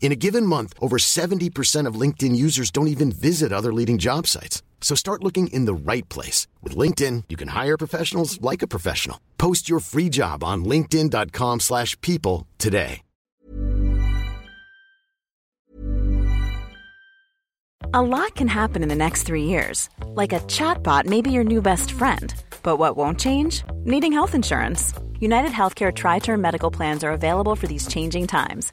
In 0.00 0.12
a 0.12 0.16
given 0.16 0.46
month, 0.46 0.72
over 0.80 0.98
70% 0.98 1.86
of 1.88 2.00
LinkedIn 2.00 2.36
users 2.36 2.70
don't 2.70 2.88
even 2.88 3.10
visit 3.10 3.52
other 3.52 3.72
leading 3.72 3.98
job 3.98 4.28
sites. 4.28 4.62
So 4.80 4.94
start 4.94 5.24
looking 5.24 5.48
in 5.48 5.64
the 5.64 5.74
right 5.74 6.08
place. 6.08 6.46
With 6.62 6.76
LinkedIn, 6.76 7.24
you 7.28 7.36
can 7.36 7.48
hire 7.48 7.76
professionals 7.76 8.40
like 8.40 8.62
a 8.62 8.68
professional. 8.68 9.18
Post 9.36 9.68
your 9.68 9.80
free 9.80 10.08
job 10.08 10.44
on 10.44 10.64
linkedin.com 10.64 11.60
slash 11.60 12.00
people 12.02 12.46
today. 12.58 13.02
A 17.94 18.02
lot 18.02 18.34
can 18.34 18.48
happen 18.48 18.82
in 18.82 18.88
the 18.88 18.94
next 18.94 19.22
three 19.22 19.44
years. 19.44 19.88
Like 20.08 20.32
a 20.32 20.40
chatbot 20.40 21.06
may 21.06 21.22
be 21.22 21.30
your 21.30 21.44
new 21.44 21.62
best 21.62 21.92
friend. 21.92 22.34
But 22.62 22.76
what 22.76 22.96
won't 22.96 23.18
change? 23.18 23.62
Needing 23.84 24.12
health 24.12 24.34
insurance. 24.34 24.92
United 25.20 25.52
Healthcare 25.52 25.94
Tri 25.94 26.18
Term 26.18 26.40
Medical 26.40 26.70
Plans 26.70 27.02
are 27.04 27.12
available 27.12 27.56
for 27.56 27.66
these 27.66 27.86
changing 27.86 28.26
times. 28.26 28.72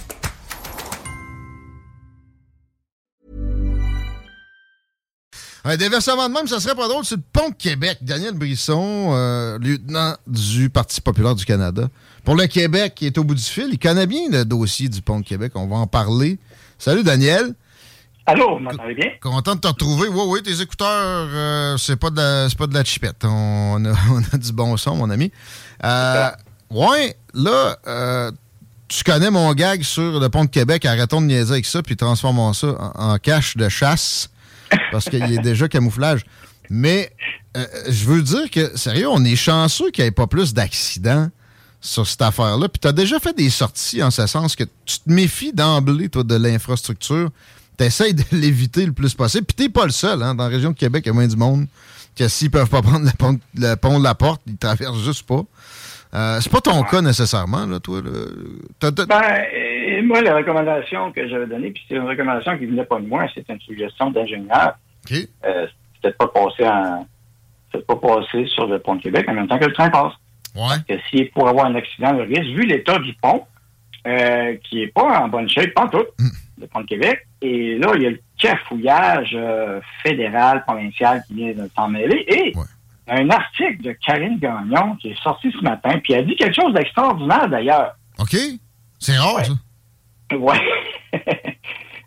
Un 5.63 5.77
déversement 5.77 6.27
de 6.27 6.33
même, 6.33 6.47
ça 6.47 6.59
serait 6.59 6.75
pas 6.75 6.87
drôle. 6.87 7.05
C'est 7.05 7.17
le 7.17 7.23
pont 7.31 7.49
de 7.49 7.55
Québec. 7.55 7.99
Daniel 8.01 8.33
Brisson, 8.33 9.11
euh, 9.13 9.59
lieutenant 9.59 10.15
du 10.25 10.69
Parti 10.69 11.01
populaire 11.01 11.35
du 11.35 11.45
Canada. 11.45 11.87
Pour 12.23 12.35
le 12.35 12.47
Québec, 12.47 12.93
qui 12.95 13.05
est 13.05 13.17
au 13.19 13.23
bout 13.23 13.35
du 13.35 13.43
fil, 13.43 13.67
il 13.71 13.77
connaît 13.77 14.07
bien 14.07 14.29
le 14.29 14.43
dossier 14.43 14.89
du 14.89 15.01
pont 15.01 15.19
de 15.19 15.25
Québec. 15.25 15.51
On 15.55 15.67
va 15.67 15.75
en 15.75 15.87
parler. 15.87 16.39
Salut, 16.79 17.03
Daniel. 17.03 17.53
Allô, 18.25 18.55
vous 18.55 18.59
m'entendez 18.59 18.95
bien? 18.95 19.09
Content 19.21 19.55
de 19.55 19.59
te 19.59 19.67
retrouver. 19.67 20.07
Oui, 20.07 20.23
oui, 20.27 20.41
tes 20.41 20.61
écouteurs, 20.61 21.27
euh, 21.31 21.77
c'est 21.77 21.95
pas, 21.95 22.09
de 22.09 22.17
la, 22.17 22.47
pas 22.57 22.65
de 22.65 22.73
la 22.73 22.83
chipette. 22.83 23.23
On 23.23 23.85
a, 23.85 23.91
on 24.11 24.21
a, 24.33 24.37
du 24.37 24.51
bon 24.53 24.77
son, 24.77 24.95
mon 24.95 25.11
ami. 25.11 25.31
Euh, 25.83 26.29
ouais, 26.71 27.15
là, 27.35 27.77
euh, 27.85 28.31
tu 28.87 29.03
connais 29.03 29.29
mon 29.29 29.53
gag 29.53 29.83
sur 29.83 30.19
le 30.19 30.29
pont 30.29 30.45
de 30.45 30.49
Québec. 30.49 30.85
Arrêtons 30.85 31.21
de 31.21 31.27
niaiser 31.27 31.51
avec 31.51 31.65
ça, 31.65 31.83
puis 31.83 31.95
transformons 31.95 32.53
ça 32.53 32.93
en, 32.95 33.11
en 33.11 33.17
cache 33.19 33.57
de 33.57 33.69
chasse 33.69 34.30
parce 34.91 35.09
qu'il 35.09 35.23
est 35.23 35.41
déjà 35.41 35.67
camouflage. 35.67 36.25
Mais 36.69 37.11
euh, 37.57 37.65
je 37.89 38.05
veux 38.05 38.21
dire 38.21 38.49
que, 38.49 38.77
sérieux, 38.77 39.09
on 39.09 39.23
est 39.25 39.35
chanceux 39.35 39.91
qu'il 39.91 40.03
n'y 40.03 40.09
ait 40.09 40.11
pas 40.11 40.27
plus 40.27 40.53
d'accidents 40.53 41.29
sur 41.81 42.07
cette 42.07 42.21
affaire-là. 42.21 42.69
Puis 42.69 42.79
tu 42.79 42.87
as 42.87 42.93
déjà 42.93 43.19
fait 43.19 43.35
des 43.35 43.49
sorties 43.49 44.01
en 44.03 44.11
ce 44.11 44.27
sens 44.27 44.55
que 44.55 44.63
tu 44.85 44.99
te 44.99 45.11
méfies 45.11 45.51
d'emblée, 45.51 46.09
toi, 46.09 46.23
de 46.23 46.35
l'infrastructure. 46.35 47.29
Tu 47.77 47.83
essaies 47.83 48.13
de 48.13 48.23
l'éviter 48.31 48.85
le 48.85 48.93
plus 48.93 49.13
possible. 49.13 49.45
Puis 49.45 49.55
t'es 49.55 49.69
pas 49.69 49.85
le 49.85 49.91
seul. 49.91 50.21
Hein? 50.23 50.35
Dans 50.35 50.43
la 50.43 50.49
région 50.49 50.71
de 50.71 50.77
Québec, 50.77 51.03
il 51.05 51.09
y 51.09 51.11
a 51.11 51.13
moins 51.13 51.27
du 51.27 51.35
monde 51.35 51.67
que 52.15 52.27
s'ils 52.27 52.51
peuvent 52.51 52.69
pas 52.69 52.81
prendre 52.81 53.05
le 53.05 53.11
pont, 53.17 53.39
le 53.55 53.75
pont 53.75 53.99
de 53.99 54.03
la 54.03 54.15
porte, 54.15 54.41
ils 54.45 54.57
traversent 54.57 55.03
juste 55.03 55.23
pas. 55.23 55.43
Euh, 56.13 56.39
c'est 56.41 56.51
pas 56.51 56.59
ton 56.59 56.83
cas 56.83 57.01
nécessairement, 57.01 57.65
là, 57.65 57.79
toi. 57.79 58.01
Là. 58.01 58.91
Ben, 58.91 59.45
moi, 60.03 60.21
la 60.21 60.35
recommandation 60.35 61.11
que 61.11 61.27
j'avais 61.27 61.47
donnée, 61.47 61.71
puis 61.71 61.83
c'est 61.87 61.95
une 61.95 62.07
recommandation 62.07 62.57
qui 62.57 62.65
venait 62.65 62.85
pas 62.85 62.99
de 62.99 63.07
moi, 63.07 63.25
c'est 63.33 63.47
une 63.49 63.59
suggestion 63.61 64.11
d'ingénieur. 64.11 64.77
Okay. 65.05 65.27
Euh, 65.45 65.67
c'était 65.95 66.13
pas 66.13 66.27
passé 66.27 66.67
en, 66.67 67.05
c'était 67.71 67.85
pas 67.85 67.95
passé 67.95 68.45
sur 68.47 68.67
le 68.67 68.79
pont 68.79 68.95
de 68.95 69.01
Québec 69.01 69.25
en 69.27 69.33
même 69.33 69.47
temps 69.47 69.57
que 69.59 69.65
le 69.65 69.73
train 69.73 69.89
passe. 69.89 70.13
Ouais. 70.55 70.61
Parce 70.67 70.83
que 70.83 70.93
s'il 71.09 71.29
pour 71.31 71.47
avoir 71.47 71.65
un 71.67 71.75
accident, 71.75 72.11
le 72.13 72.23
risque, 72.23 72.41
vu 72.55 72.63
l'état 72.63 72.99
du 72.99 73.13
pont, 73.15 73.43
euh, 74.07 74.55
qui 74.63 74.81
est 74.83 74.87
pas 74.87 75.21
en 75.21 75.27
bonne 75.27 75.47
shape, 75.49 75.73
pas 75.73 75.83
en 75.85 75.89
tout, 75.89 76.05
Mm. 76.19 76.29
le 76.61 76.67
pont 76.67 76.81
de 76.81 76.85
Québec, 76.87 77.27
et 77.41 77.77
là, 77.77 77.91
il 77.95 78.01
y 78.03 78.05
a 78.07 78.09
le 78.11 78.19
cafouillage 78.39 79.31
euh, 79.35 79.79
fédéral, 80.03 80.63
provincial 80.65 81.23
qui 81.27 81.35
vient 81.35 81.53
de 81.53 81.69
s'en 81.75 81.87
mêler, 81.87 82.25
et 82.27 82.55
Ouais. 82.57 82.63
un 83.07 83.29
article 83.29 83.81
de 83.81 83.91
Karine 84.05 84.37
Gagnon 84.39 84.95
qui 84.97 85.09
est 85.09 85.21
sorti 85.23 85.51
ce 85.51 85.63
matin, 85.63 85.99
puis 86.03 86.13
elle 86.13 86.25
dit 86.27 86.35
quelque 86.35 86.55
chose 86.59 86.73
d'extraordinaire 86.73 87.47
d'ailleurs. 87.49 87.95
OK? 88.19 88.35
C'est 88.99 89.17
rare, 89.17 89.35
Ouais. 89.37 89.43
ça. 89.45 89.53
Ouais. 90.39 90.59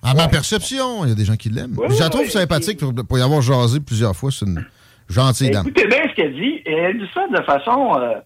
À 0.06 0.12
ma 0.12 0.28
perception, 0.28 1.04
il 1.04 1.08
y 1.08 1.12
a 1.12 1.14
des 1.14 1.24
gens 1.24 1.36
qui 1.36 1.48
l'aiment. 1.48 1.78
Ouais, 1.78 1.88
je 1.88 1.98
la 1.98 2.10
trouve 2.10 2.24
ouais. 2.24 2.28
sympathique 2.28 2.78
pour, 2.78 2.92
pour 2.94 3.18
y 3.18 3.22
avoir 3.22 3.40
jasé 3.40 3.80
plusieurs 3.80 4.14
fois. 4.14 4.30
C'est 4.30 4.44
une 4.44 4.62
gentille 5.08 5.50
dame. 5.50 5.66
Écoutez 5.66 5.86
bien 5.86 6.02
ce 6.10 6.14
qu'elle 6.14 6.34
dit. 6.34 6.60
Elle 6.66 6.98
dit 6.98 7.08
ça 7.14 7.26
de 7.26 7.42
façon 7.42 7.94
euh, 7.98 8.16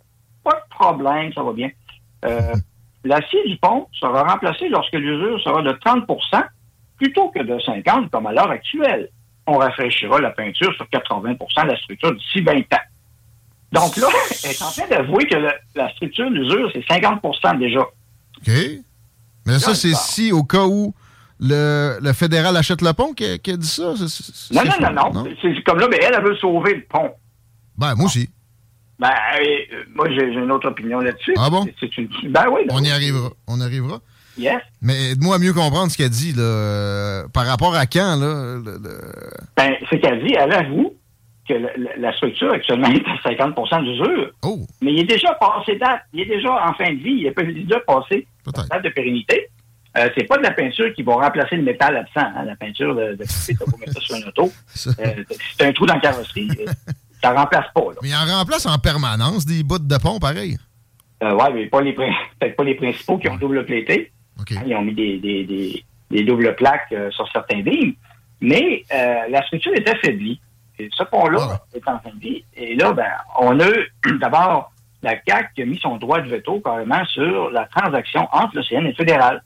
pas 0.42 0.54
de 0.54 0.74
problème, 0.76 1.32
ça 1.32 1.42
va 1.44 1.52
bien. 1.52 1.70
Euh, 2.24 2.52
L'acier 3.04 3.38
du 3.46 3.56
pont 3.58 3.86
sera 3.92 4.24
remplacé 4.24 4.68
lorsque 4.68 4.94
l'usure 4.94 5.40
sera 5.42 5.62
de 5.62 5.70
30% 5.70 6.44
plutôt 6.96 7.28
que 7.28 7.44
de 7.44 7.56
50 7.60 8.10
comme 8.10 8.26
à 8.26 8.32
l'heure 8.32 8.50
actuelle. 8.50 9.08
On 9.46 9.58
rafraîchira 9.58 10.20
la 10.20 10.30
peinture 10.30 10.74
sur 10.74 10.84
80% 10.86 11.62
de 11.62 11.68
la 11.70 11.76
structure 11.76 12.12
d'ici 12.12 12.40
20 12.40 12.58
ans. 12.58 12.84
Donc 13.70 13.96
là, 13.98 14.08
elle 14.44 14.50
est 14.50 14.62
en 14.62 14.70
train 14.72 14.88
d'avouer 14.88 15.26
que 15.26 15.36
le- 15.36 15.52
la 15.76 15.88
structure 15.92 16.28
d'usure, 16.28 16.70
c'est 16.74 16.84
50% 16.88 17.58
déjà. 17.60 17.80
OK? 17.82 18.52
Mais 19.48 19.58
ça, 19.58 19.74
c'est 19.74 19.94
si, 19.94 20.30
au 20.32 20.44
cas 20.44 20.64
où 20.66 20.94
le, 21.40 21.98
le 22.00 22.12
fédéral 22.12 22.56
achète 22.56 22.82
le 22.82 22.92
pont, 22.92 23.12
qui 23.12 23.24
a 23.24 23.56
dit 23.56 23.66
ça? 23.66 23.94
Non, 24.52 24.62
non, 24.64 24.90
non, 24.92 25.12
non. 25.12 25.24
C'est 25.42 25.54
c'est 25.54 25.62
comme 25.62 25.78
là, 25.80 25.88
mais 25.90 25.98
elle, 26.02 26.14
elle 26.16 26.24
veut 26.24 26.36
sauver 26.36 26.74
le 26.74 26.84
pont. 26.88 27.10
Ben, 27.76 27.94
moi 27.94 28.06
aussi. 28.06 28.28
Ben, 28.98 29.10
euh, 29.10 29.84
moi, 29.94 30.06
j'ai 30.10 30.24
une 30.26 30.50
autre 30.50 30.68
opinion 30.68 30.98
là-dessus. 31.00 31.34
Ah 31.38 31.48
bon? 31.50 31.64
Une... 31.96 32.08
Ben 32.30 32.46
oui, 32.50 32.62
ben 32.68 32.74
On 32.74 32.80
y 32.80 32.82
oui. 32.86 32.90
arrivera. 32.90 33.30
On 33.46 33.60
arrivera. 33.60 34.00
Yes. 34.36 34.60
Mais 34.82 35.12
aide-moi 35.12 35.36
à 35.36 35.38
mieux 35.38 35.52
comprendre 35.52 35.90
ce 35.90 35.96
qu'elle 35.96 36.10
dit, 36.10 36.32
là. 36.32 36.42
euh, 36.42 37.28
par 37.28 37.46
rapport 37.46 37.74
à 37.76 37.86
quand, 37.86 38.16
là? 38.16 38.56
le- 38.64 38.78
le- 38.82 39.00
Ben, 39.56 39.74
c'est 39.90 39.98
qu'elle 40.00 40.24
dit, 40.26 40.34
elle 40.38 40.52
avoue 40.52 40.94
que 41.48 41.54
la, 41.98 42.12
structure 42.12 42.52
actuellement 42.52 42.88
est 42.88 43.04
à 43.06 43.30
50% 43.30 43.84
d'usure, 43.84 44.30
Oh, 44.42 44.60
mais 44.80 44.92
il 44.92 45.00
est 45.00 45.04
déjà 45.04 45.34
passé 45.34 45.76
date, 45.76 46.02
il 46.12 46.20
est 46.20 46.36
déjà 46.36 46.68
en 46.68 46.74
fin 46.74 46.92
de 46.92 46.98
vie, 46.98 47.14
il 47.20 47.26
est 47.26 47.42
déjà 47.64 47.80
passé 47.80 48.26
date 48.46 48.84
de 48.84 48.88
pérennité. 48.90 49.48
Euh, 49.96 50.08
c'est 50.16 50.24
pas 50.24 50.36
de 50.36 50.42
la 50.42 50.50
peinture 50.50 50.92
qui 50.94 51.02
va 51.02 51.14
remplacer 51.14 51.56
le 51.56 51.62
métal 51.62 51.96
absent, 51.96 52.20
hein, 52.36 52.44
la 52.44 52.56
peinture 52.56 52.94
de, 52.94 53.14
de 53.14 53.24
tu 53.24 53.54
vas 53.54 53.78
mettre 53.78 53.94
ça 53.94 54.00
sur 54.00 54.16
une 54.16 54.24
auto. 54.24 54.52
Euh, 54.86 55.24
c'est 55.56 55.66
un 55.66 55.72
trou 55.72 55.86
dans 55.86 55.94
la 55.94 56.00
carrosserie, 56.00 56.50
euh, 56.60 56.70
ça 57.22 57.32
remplace 57.32 57.66
pas. 57.74 57.80
Là. 57.80 57.96
Mais 58.02 58.10
il 58.10 58.14
en 58.14 58.38
remplace 58.38 58.66
en 58.66 58.78
permanence 58.78 59.46
des 59.46 59.62
bouts 59.62 59.78
de 59.78 59.96
pont, 59.96 60.18
pareil. 60.18 60.56
Euh, 61.22 61.34
ouais, 61.34 61.52
mais 61.52 61.66
pas 61.66 61.80
les 61.80 61.92
peut-être 61.94 62.54
pas 62.54 62.64
les 62.64 62.74
principaux 62.74 63.18
qui 63.18 63.28
ont 63.28 63.36
double 63.36 63.64
plaité. 63.64 64.12
OK. 64.38 64.52
Hein, 64.52 64.62
Ils 64.66 64.76
ont 64.76 64.82
mis 64.82 64.94
des, 64.94 65.18
des, 65.18 65.44
des, 65.44 65.84
des 66.10 66.22
doubles 66.22 66.54
plaques 66.54 66.94
sur 67.10 67.28
certains 67.32 67.62
lignes. 67.62 67.94
Mais 68.40 68.84
la 68.90 69.42
structure 69.46 69.74
est 69.74 69.88
affaiblie. 69.88 70.40
Et 70.78 70.88
ce 70.92 71.02
pont-là 71.04 71.38
Ah 71.50 71.62
est 71.74 71.88
en 71.88 71.98
fin 71.98 72.10
de 72.10 72.20
vie. 72.20 72.44
Et 72.54 72.76
là, 72.76 72.92
ben, 72.92 73.10
on 73.40 73.58
a 73.60 73.68
d'abord 74.20 74.72
la 75.02 75.16
CAC 75.16 75.58
a 75.58 75.64
mis 75.64 75.78
son 75.78 75.96
droit 75.96 76.20
de 76.20 76.28
veto 76.28 76.60
carrément 76.60 77.04
sur 77.06 77.50
la 77.50 77.66
transaction 77.66 78.28
entre 78.32 78.56
le 78.56 78.62
CN 78.62 78.84
et 78.84 78.88
le 78.88 78.94
fédéral. 78.94 79.42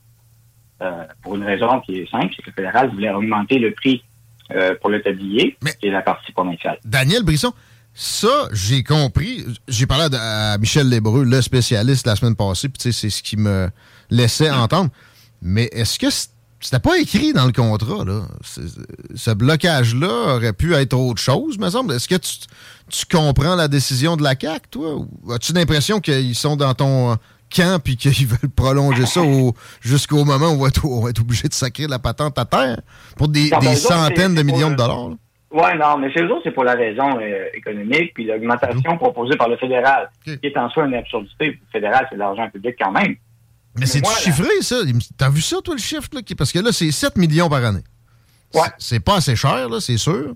Euh, 0.81 1.05
pour 1.21 1.35
une 1.35 1.43
raison 1.43 1.79
qui 1.81 1.99
est 1.99 2.09
simple, 2.09 2.33
c'est 2.35 2.41
que 2.41 2.49
le 2.49 2.53
fédéral 2.53 2.89
voulait 2.89 3.11
augmenter 3.11 3.59
le 3.59 3.71
prix 3.71 4.03
euh, 4.51 4.75
pour 4.81 4.89
le 4.89 5.01
tablier, 5.01 5.55
qui 5.79 5.87
est 5.87 5.91
la 5.91 6.01
partie 6.01 6.31
provinciale. 6.31 6.79
Daniel 6.83 7.23
Brisson, 7.23 7.53
ça, 7.93 8.49
j'ai 8.51 8.83
compris. 8.83 9.45
J'ai 9.67 9.85
parlé 9.85 10.07
à, 10.17 10.57
Michel 10.57 10.89
Lébreux, 10.89 11.23
le 11.23 11.41
spécialiste, 11.41 12.07
la 12.07 12.15
semaine 12.15 12.35
passée, 12.35 12.67
puis 12.69 12.91
c'est 12.91 13.09
ce 13.09 13.21
qui 13.21 13.37
me 13.37 13.69
laissait 14.09 14.49
entendre. 14.49 14.89
Mais 15.41 15.65
est-ce 15.71 15.99
que 15.99 16.09
c'était 16.63 16.79
pas 16.79 16.97
écrit 16.97 17.33
dans 17.33 17.45
le 17.45 17.51
contrat, 17.51 18.05
là? 18.05 18.21
Ce 18.41 19.31
blocage-là 19.31 20.35
aurait 20.35 20.53
pu 20.53 20.73
être 20.73 20.93
autre 20.93 21.21
chose, 21.21 21.59
me 21.59 21.69
semble. 21.69 21.93
Est-ce 21.93 22.07
que 22.07 22.15
tu, 22.15 23.05
comprends 23.11 23.55
la 23.55 23.67
décision 23.67 24.15
de 24.15 24.23
la 24.23 24.33
CAQ, 24.39 24.69
toi? 24.71 25.05
As-tu 25.31 25.51
l'impression 25.51 25.99
qu'ils 25.99 26.35
sont 26.35 26.55
dans 26.55 26.73
ton 26.73 27.17
camp 27.53 27.83
puis 27.83 27.97
qu'ils 27.97 28.27
veulent 28.27 28.49
prolonger 28.55 29.05
ça 29.05 29.21
jusqu'au 29.81 30.23
moment 30.23 30.51
où 30.51 30.65
on 30.85 31.01
va, 31.01 31.09
être, 31.09 31.21
obligé 31.21 31.49
de 31.49 31.53
sacrer 31.53 31.87
la 31.87 31.99
patente 31.99 32.39
à 32.39 32.45
terre 32.45 32.79
pour 33.17 33.27
des, 33.27 33.49
centaines 33.75 34.33
de 34.33 34.41
millions 34.41 34.71
de 34.71 34.75
dollars? 34.75 35.09
Oui, 35.51 35.69
non, 35.77 35.97
mais 35.97 36.09
c'est 36.15 36.23
autres, 36.23 36.41
c'est 36.45 36.51
pour 36.51 36.63
la 36.63 36.73
raison 36.73 37.19
euh, 37.19 37.45
économique, 37.53 38.13
puis 38.15 38.23
l'augmentation 38.23 38.97
proposée 38.97 39.35
par 39.35 39.49
le 39.49 39.57
fédéral, 39.57 40.09
qui 40.23 40.39
est 40.41 40.57
en 40.57 40.69
soi 40.69 40.85
une 40.85 40.95
absurdité. 40.95 41.47
Le 41.47 41.57
fédéral, 41.71 42.07
c'est 42.09 42.15
de 42.15 42.19
l'argent 42.19 42.49
public 42.49 42.75
quand 42.79 42.91
même. 42.91 43.15
Mais, 43.75 43.85
c'est 43.85 44.05
chiffré, 44.19 44.61
ça? 44.61 44.77
T'as 45.17 45.29
vu 45.29 45.41
ça, 45.41 45.57
toi, 45.63 45.73
le 45.75 45.81
chiffre? 45.81 46.09
Là? 46.13 46.21
Parce 46.37 46.51
que 46.51 46.59
là, 46.59 46.71
c'est 46.71 46.91
7 46.91 47.17
millions 47.17 47.49
par 47.49 47.63
année. 47.65 47.83
Ouais. 48.53 48.67
C'est 48.77 48.99
pas 48.99 49.15
assez 49.15 49.35
cher, 49.35 49.67
là, 49.67 49.79
c'est 49.79 49.97
sûr. 49.97 50.33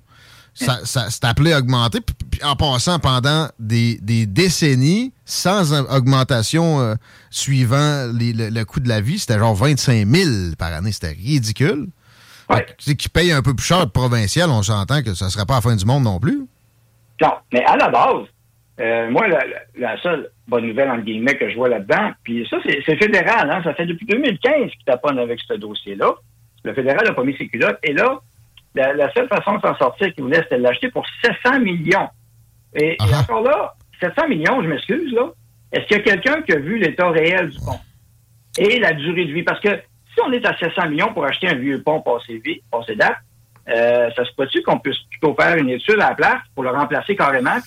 Ça, 0.55 0.79
ça 0.85 1.11
c'est 1.11 1.23
appelé 1.23 1.53
à 1.53 1.59
augmenter. 1.59 2.01
Puis 2.01 2.43
en 2.43 2.55
passant 2.55 2.97
pendant 2.97 3.47
des, 3.59 3.99
décennies, 4.25 5.13
sans 5.23 5.71
augmentation 5.91 6.81
euh, 6.81 6.95
suivant 7.29 8.07
le, 8.11 8.63
coût 8.63 8.79
de 8.79 8.89
la 8.89 9.01
vie, 9.01 9.19
c'était 9.19 9.37
genre 9.37 9.53
25 9.53 10.07
000 10.07 10.55
par 10.57 10.73
année. 10.73 10.91
C'était 10.91 11.11
ridicule. 11.11 11.89
Ouais. 12.49 12.65
Qui 12.79 13.09
paye 13.09 13.31
un 13.31 13.41
peu 13.41 13.53
plus 13.53 13.65
cher 13.65 13.85
de 13.85 13.91
provincial, 13.91 14.49
on 14.49 14.63
s'entend 14.63 15.03
que 15.03 15.13
ça 15.13 15.25
ne 15.25 15.29
serait 15.29 15.45
pas 15.45 15.55
la 15.55 15.61
fin 15.61 15.75
du 15.75 15.85
monde 15.85 16.03
non 16.03 16.19
plus. 16.19 16.47
Non, 17.21 17.33
mais 17.51 17.63
à 17.65 17.75
la 17.75 17.89
base, 17.89 18.25
euh, 18.79 19.09
moi, 19.09 19.27
la, 19.75 20.01
seule 20.01 20.29
bonne 20.47 20.67
nouvelle, 20.67 20.89
entre 20.89 21.03
guillemets, 21.03 21.35
que 21.35 21.49
je 21.49 21.55
vois 21.55 21.69
là-dedans, 21.69 22.11
puis 22.23 22.47
ça, 22.49 22.57
c'est 22.63 22.95
fédéral, 22.95 23.49
hein, 23.49 23.61
ça 23.63 23.73
fait 23.73 23.85
depuis 23.85 24.05
2015 24.05 24.71
qu'il 24.71 24.83
taponne 24.85 25.17
avec 25.17 25.39
ce 25.39 25.55
dossier-là. 25.55 26.13
Le 26.63 26.73
fédéral 26.73 27.05
n'a 27.05 27.13
pas 27.13 27.23
mis 27.23 27.35
ses 27.37 27.47
culottes. 27.47 27.79
Et 27.83 27.93
là, 27.93 28.19
la, 28.75 29.11
seule 29.13 29.27
façon 29.27 29.55
de 29.55 29.61
s'en 29.61 29.75
sortir 29.77 30.13
qu'il 30.13 30.23
voulait, 30.23 30.41
c'était 30.43 30.57
de 30.57 30.63
l'acheter 30.63 30.89
pour 30.89 31.05
700 31.23 31.59
millions. 31.61 32.09
Et, 32.75 32.93
et, 32.93 32.95
uh-huh. 32.97 33.21
encore 33.21 33.41
là, 33.41 33.73
700 33.99 34.27
millions, 34.27 34.61
je 34.61 34.67
m'excuse, 34.67 35.11
là, 35.13 35.31
est-ce 35.71 35.85
qu'il 35.87 35.97
y 35.97 35.99
a 35.99 36.03
quelqu'un 36.03 36.41
qui 36.43 36.53
a 36.53 36.59
vu 36.59 36.77
l'état 36.77 37.09
réel 37.09 37.49
du 37.49 37.57
pont? 37.57 37.79
Et 38.57 38.79
la 38.79 38.93
durée 38.93 39.25
de 39.25 39.33
vie? 39.33 39.43
Parce 39.43 39.59
que 39.59 39.69
si 40.13 40.21
on 40.25 40.31
est 40.31 40.45
à 40.45 40.55
700 40.57 40.89
millions 40.89 41.13
pour 41.13 41.25
acheter 41.25 41.47
un 41.47 41.55
vieux 41.55 41.81
pont 41.81 42.01
passé, 42.01 42.41
vie, 42.43 42.61
passé 42.71 42.95
date, 42.95 43.17
euh, 43.69 44.09
ça 44.15 44.23
se 44.23 44.31
peut-tu 44.35 44.61
qu'on 44.61 44.79
puisse 44.79 44.97
plutôt 45.09 45.35
faire 45.39 45.57
une 45.57 45.69
étude 45.69 45.99
à 45.99 46.09
la 46.09 46.15
place 46.15 46.41
pour 46.55 46.63
le 46.63 46.69
remplacer 46.69 47.15
carrément, 47.15 47.57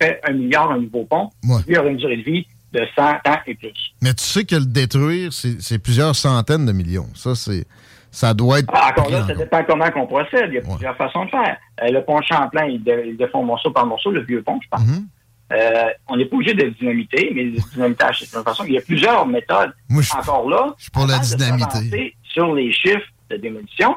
fait 0.00 0.20
un 0.24 0.32
milliard 0.32 0.70
un 0.70 0.78
nouveau 0.78 1.04
pont, 1.04 1.30
il 1.66 1.74
y 1.74 1.78
aura 1.78 1.88
une 1.88 1.96
durée 1.96 2.16
de 2.18 2.22
vie 2.22 2.46
de 2.72 2.80
100 2.96 3.02
ans 3.02 3.38
et 3.46 3.54
plus. 3.54 3.72
Mais 4.00 4.14
tu 4.14 4.24
sais 4.24 4.44
que 4.44 4.56
le 4.56 4.64
détruire, 4.64 5.32
c'est 5.32 5.78
plusieurs 5.78 6.14
centaines 6.14 6.66
de 6.66 6.72
millions. 6.72 7.08
Ça, 7.14 7.34
c'est 7.34 7.66
ça 8.12 8.34
doit 8.34 8.58
être. 8.58 8.68
Ah, 8.72 8.90
encore 8.90 9.10
là, 9.10 9.26
ça 9.26 9.34
dépend 9.34 9.62
comment 9.64 9.86
on 9.94 10.06
procède. 10.06 10.48
Il 10.48 10.54
y 10.54 10.58
a 10.58 10.62
plusieurs 10.62 10.96
façons 10.96 11.26
de 11.26 11.30
faire. 11.30 11.56
Euh, 11.82 11.90
le 11.90 12.04
pont 12.04 12.20
Champlain, 12.22 12.64
il, 12.66 12.82
il 13.06 13.16
défend 13.16 13.42
morceau 13.44 13.70
par 13.70 13.86
morceau, 13.86 14.10
le 14.10 14.22
vieux 14.24 14.42
pont, 14.42 14.58
je 14.62 14.68
pense. 14.68 14.82
Mm-hmm. 14.82 15.04
Euh, 15.52 15.90
on 16.08 16.16
n'est 16.16 16.24
pas 16.26 16.36
obligé 16.36 16.54
de 16.54 16.68
dynamiter, 16.68 17.32
mais 17.34 17.44
le 17.44 17.58
dynamitage, 17.72 18.24
c'est 18.24 18.36
une 18.36 18.44
façon. 18.44 18.64
Il 18.66 18.72
y 18.72 18.78
a 18.78 18.82
plusieurs 18.82 19.26
méthodes. 19.26 19.72
Encore 20.16 20.48
là, 20.48 20.74
je 20.76 20.82
suis 20.82 20.90
pour 20.90 21.06
la 21.06 21.18
dynamiter. 21.18 22.14
Sur 22.22 22.54
les 22.54 22.72
chiffres 22.72 23.08
de 23.30 23.36
démolition, 23.36 23.94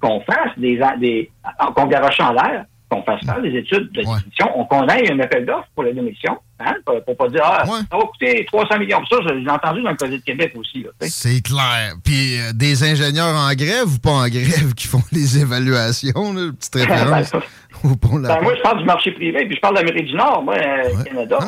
qu'on 0.00 0.20
fasse 0.20 0.58
des, 0.58 0.80
des 0.98 1.30
qu'on 1.74 1.86
garoche 1.86 2.20
en 2.20 2.32
l'air, 2.32 2.64
qu'on 2.90 3.02
fasse 3.02 3.24
faire 3.24 3.40
des 3.40 3.56
études 3.56 3.92
de 3.92 4.00
démolition, 4.00 4.66
qu'on 4.68 4.88
ait 4.88 5.12
un 5.12 5.20
appel 5.20 5.46
d'offres 5.46 5.68
pour 5.74 5.84
la 5.84 5.92
démolition, 5.92 6.36
hein, 6.58 6.74
pour, 6.84 7.02
pour 7.04 7.16
pas 7.16 7.28
dire, 7.28 7.42
ah, 7.44 7.64
ça 7.64 7.96
va 7.96 8.04
coûter 8.04 8.44
300 8.46 8.78
millions. 8.78 9.04
Ça, 9.06 9.16
j'ai 9.26 9.48
entendu 9.48 9.82
dans 9.82 9.90
le 9.90 9.96
Code 9.96 10.10
de 10.10 10.16
Québec 10.16 10.52
aussi. 10.56 10.84
C'est 11.02 11.40
clair. 11.42 11.94
Puis 12.04 12.40
euh, 12.40 12.52
des 12.52 12.82
ingénieurs 12.82 13.34
en 13.34 13.52
grève 13.54 13.86
ou 13.94 13.98
pas 13.98 14.10
en 14.10 14.28
grève 14.28 14.74
qui 14.74 14.88
font 14.88 15.02
les 15.12 15.38
évaluations, 15.38 16.32
là, 16.34 16.50
petite 16.58 16.74
référence. 16.88 17.32
Ben, 17.32 18.42
moi, 18.42 18.54
je 18.56 18.62
parle 18.62 18.78
du 18.78 18.84
marché 18.84 19.12
privé, 19.12 19.46
puis 19.46 19.56
je 19.56 19.60
parle 19.60 19.76
de 19.76 19.80
l'Amérique 19.80 20.08
du 20.08 20.14
Nord, 20.14 20.42
moi, 20.42 20.56
euh, 20.56 21.04
Canada. 21.04 21.38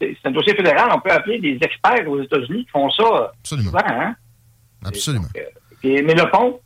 C'est 0.00 0.16
un 0.24 0.30
dossier 0.32 0.54
fédéral, 0.54 0.90
on 0.94 1.00
peut 1.00 1.10
appeler 1.10 1.38
des 1.38 1.58
experts 1.62 2.06
aux 2.06 2.22
États-Unis 2.22 2.64
qui 2.64 2.70
font 2.70 2.90
ça 2.90 3.32
Absolument. 3.40 3.70
souvent. 3.70 3.84
Hein? 3.86 4.14
Absolument. 4.84 5.28
Euh, 5.36 6.02
mais 6.02 6.14
le 6.14 6.30
pont, 6.30 6.60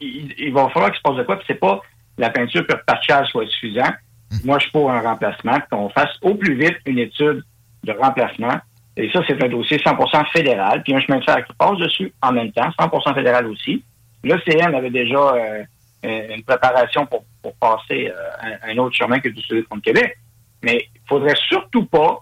il, 0.00 0.52
va 0.52 0.68
falloir 0.70 0.90
qu'il 0.90 0.98
se 0.98 1.02
passe 1.02 1.16
de 1.16 1.22
quoi, 1.22 1.36
puis 1.36 1.44
c'est 1.46 1.54
pas 1.60 1.80
la 2.20 2.30
peinture 2.30 2.66
que 2.66 2.74
patchage 2.86 3.28
soit 3.28 3.46
suffisant. 3.48 3.90
Hum. 4.30 4.38
Moi, 4.44 4.58
je 4.58 4.64
suis 4.64 4.72
pour 4.72 4.90
un 4.90 5.00
remplacement, 5.00 5.58
qu'on 5.70 5.88
fasse 5.88 6.10
au 6.22 6.34
plus 6.34 6.54
vite 6.54 6.76
une 6.86 6.98
étude 6.98 7.42
de 7.84 7.92
remplacement. 7.92 8.60
Et 8.96 9.10
ça, 9.10 9.20
c'est 9.26 9.42
un 9.42 9.48
dossier 9.48 9.78
100% 9.78 10.30
fédéral, 10.30 10.82
puis 10.82 10.94
un 10.94 11.00
chemin 11.00 11.18
de 11.18 11.24
fer 11.24 11.44
qui 11.44 11.52
passe 11.54 11.78
dessus 11.78 12.12
en 12.22 12.32
même 12.32 12.52
temps, 12.52 12.68
100% 12.78 13.14
fédéral 13.14 13.46
aussi. 13.46 13.82
L'OCN 14.22 14.74
avait 14.74 14.90
déjà 14.90 15.32
euh, 15.32 15.64
une 16.02 16.42
préparation 16.42 17.06
pour, 17.06 17.24
passer 17.58 18.12
euh, 18.14 18.56
un, 18.62 18.76
autre 18.76 18.94
chemin 18.94 19.18
que 19.18 19.30
du 19.30 19.40
sud 19.40 19.64
de 19.72 19.80
Québec. 19.80 20.18
Mais 20.62 20.88
il 20.94 21.00
faudrait 21.08 21.36
surtout 21.48 21.86
pas, 21.86 22.20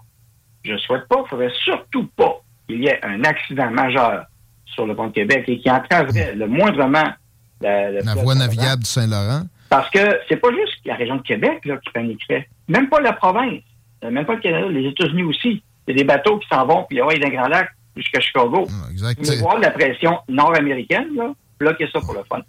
je 0.63 0.77
souhaite 0.77 1.07
pas, 1.09 1.23
il 1.25 1.29
faudrait 1.29 1.53
surtout 1.63 2.07
pas 2.15 2.41
qu'il 2.67 2.81
y 2.81 2.87
ait 2.87 3.03
un 3.03 3.23
accident 3.25 3.69
majeur 3.69 4.25
sur 4.65 4.85
le 4.85 4.95
pont 4.95 5.07
de 5.07 5.13
Québec 5.13 5.43
et 5.47 5.59
qui 5.59 5.69
entraverait 5.69 6.35
le 6.35 6.47
moindrement 6.47 7.11
la, 7.61 8.13
voie 8.15 8.35
navigable 8.35 8.83
du 8.83 8.89
Saint-Laurent. 8.89 9.43
Parce 9.69 9.89
que 9.91 9.99
c'est 10.27 10.37
pas 10.37 10.49
juste 10.49 10.79
la 10.85 10.95
région 10.95 11.17
de 11.17 11.21
Québec 11.21 11.61
là, 11.65 11.77
qui 11.77 11.91
paniquerait. 11.93 12.49
Même 12.67 12.89
pas 12.89 12.99
la 12.99 13.13
province. 13.13 13.61
Euh, 14.03 14.09
même 14.09 14.25
pas 14.25 14.35
le 14.35 14.41
Canada. 14.41 14.67
Les 14.67 14.87
États-Unis 14.89 15.23
aussi. 15.23 15.63
Il 15.87 15.91
y 15.91 15.91
a 15.91 15.93
des 15.95 16.03
bateaux 16.03 16.39
qui 16.39 16.47
s'en 16.47 16.65
vont, 16.65 16.85
puis 16.89 17.01
ouais, 17.01 17.19
d'un 17.19 17.29
Grand 17.29 17.47
Lac 17.47 17.69
jusqu'à 17.95 18.19
Chicago. 18.19 18.67
Ah, 18.69 18.91
exact. 18.91 19.25
Vous 19.25 19.39
voir 19.39 19.59
la 19.59 19.71
pression 19.71 20.19
nord-américaine, 20.27 21.07
là, 21.15 21.33
bloquer 21.59 21.87
ça 21.91 21.99
pour 21.99 22.13
le 22.13 22.21
fun. 22.29 22.41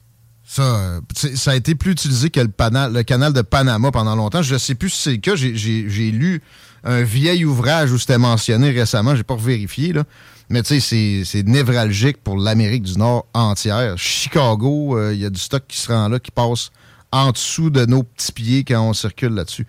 Ça, 0.44 0.62
euh, 0.62 1.00
ça 1.14 1.52
a 1.52 1.55
été 1.55 1.75
plus 1.75 1.93
utilisé 1.93 2.31
que 2.31 2.40
le, 2.40 2.49
le 2.93 3.02
canal 3.02 3.32
de 3.32 3.43
Panama 3.43 3.90
pendant 3.90 4.16
longtemps. 4.16 4.43
Je 4.43 4.55
ne 4.55 4.58
sais 4.58 4.75
plus 4.75 4.90
si 4.90 5.02
c'est 5.02 5.12
le 5.12 5.16
cas. 5.19 5.37
J'ai 5.37 6.11
lu 6.11 6.43
un 6.84 7.02
vieil 7.02 7.44
ouvrage 7.44 7.93
où 7.93 7.99
c'était 7.99 8.19
mentionné 8.19 8.70
récemment. 8.70 9.14
J'ai 9.14 9.23
pas 9.23 9.37
vérifié, 9.37 9.93
là. 9.93 10.05
Mais 10.49 10.62
tu 10.62 10.81
sais, 10.81 11.23
c'est 11.25 11.47
névralgique 11.47 12.16
pour 12.25 12.37
l'Amérique 12.37 12.83
du 12.83 12.99
Nord 12.99 13.26
entière. 13.35 13.97
Chicago, 13.97 14.99
euh, 14.99 15.14
il 15.14 15.21
y 15.21 15.25
a 15.25 15.30
du 15.30 15.38
stock 15.38 15.62
qui 15.68 15.76
se 15.76 15.92
rend 15.92 16.09
là, 16.09 16.18
qui 16.18 16.33
passe 16.33 16.73
en 17.12 17.31
dessous 17.31 17.71
de 17.71 17.87
nos 17.87 18.02
petits 18.02 18.33
pieds 18.33 18.64
quand 18.64 18.88
on 18.88 18.93
circule 18.93 19.35
là-dessus. 19.35 19.67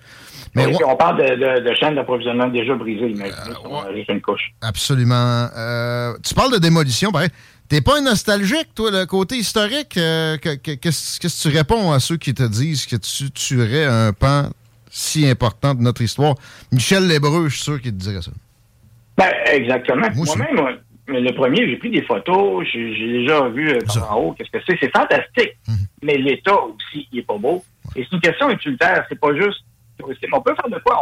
Mais 0.56 0.68
on 0.86 0.96
parle 0.96 1.18
de, 1.18 1.70
de, 1.70 1.76
chaînes 1.76 1.96
d'approvisionnement 1.96 2.48
déjà 2.48 2.76
brisées, 2.76 3.14
mais 3.16 3.32
euh, 3.32 4.04
une 4.10 4.22
couche. 4.22 4.54
Absolument. 4.62 5.48
Euh, 5.56 6.14
tu 6.24 6.34
parles 6.34 6.54
de 6.54 6.58
démolition, 6.58 7.12
pareil. 7.12 7.30
T'es 7.70 7.80
pas 7.80 8.00
un 8.00 8.02
nostalgique, 8.02 8.76
toi, 8.76 8.92
le 8.92 9.06
côté 9.06 9.38
historique. 9.38 9.94
Qu'est-ce 9.94 11.20
que 11.20 11.28
tu 11.28 11.56
réponds 11.56 11.94
à 11.94 12.02
ceux 12.02 12.18
qui 12.18 12.34
te 12.34 12.44
disent 12.44 12.86
que 12.86 12.98
tu 12.98 13.32
tuerais 13.32 13.86
un 13.86 14.12
pan 14.12 14.50
si 14.90 15.26
important 15.26 15.74
de 15.74 15.82
notre 15.82 16.02
histoire? 16.02 16.36
Michel 16.72 17.08
Lébreux, 17.08 17.48
je 17.48 17.56
suis 17.56 17.64
sûr 17.64 17.82
qu'il 17.82 17.94
te 17.94 18.04
dirait 18.04 18.22
ça. 18.22 18.32
Ben, 19.18 19.32
exactement. 19.54 20.08
Moi-même, 20.14 20.80
le 21.20 21.34
premier, 21.34 21.70
j'ai 21.70 21.78
pris 21.78 21.90
des 21.90 22.04
photos, 22.04 22.66
j'ai 22.72 23.20
déjà 23.20 23.48
vu 23.50 23.70
euh, 23.70 23.80
en 24.10 24.16
haut 24.18 24.32
qu'est-ce 24.34 24.52
que 24.52 24.64
c'est. 24.66 24.78
C'est 24.80 24.92
fantastique. 24.96 25.58
Mhm. 25.68 25.76
Mais 26.04 26.18
l'État 26.18 26.56
aussi, 26.56 27.08
il 27.12 27.20
est 27.20 27.24
pas 27.24 27.38
beau. 27.38 27.64
Et 27.96 28.04
c'est 28.04 28.16
une 28.16 28.22
question 28.22 28.50
utilitaire. 28.50 29.06
C'est 29.10 29.20
pas 29.20 29.36
juste 29.36 29.64
On 30.00 30.42
peut 30.42 30.56
faire 30.56 30.70
de 30.70 30.80
quoi? 30.80 31.00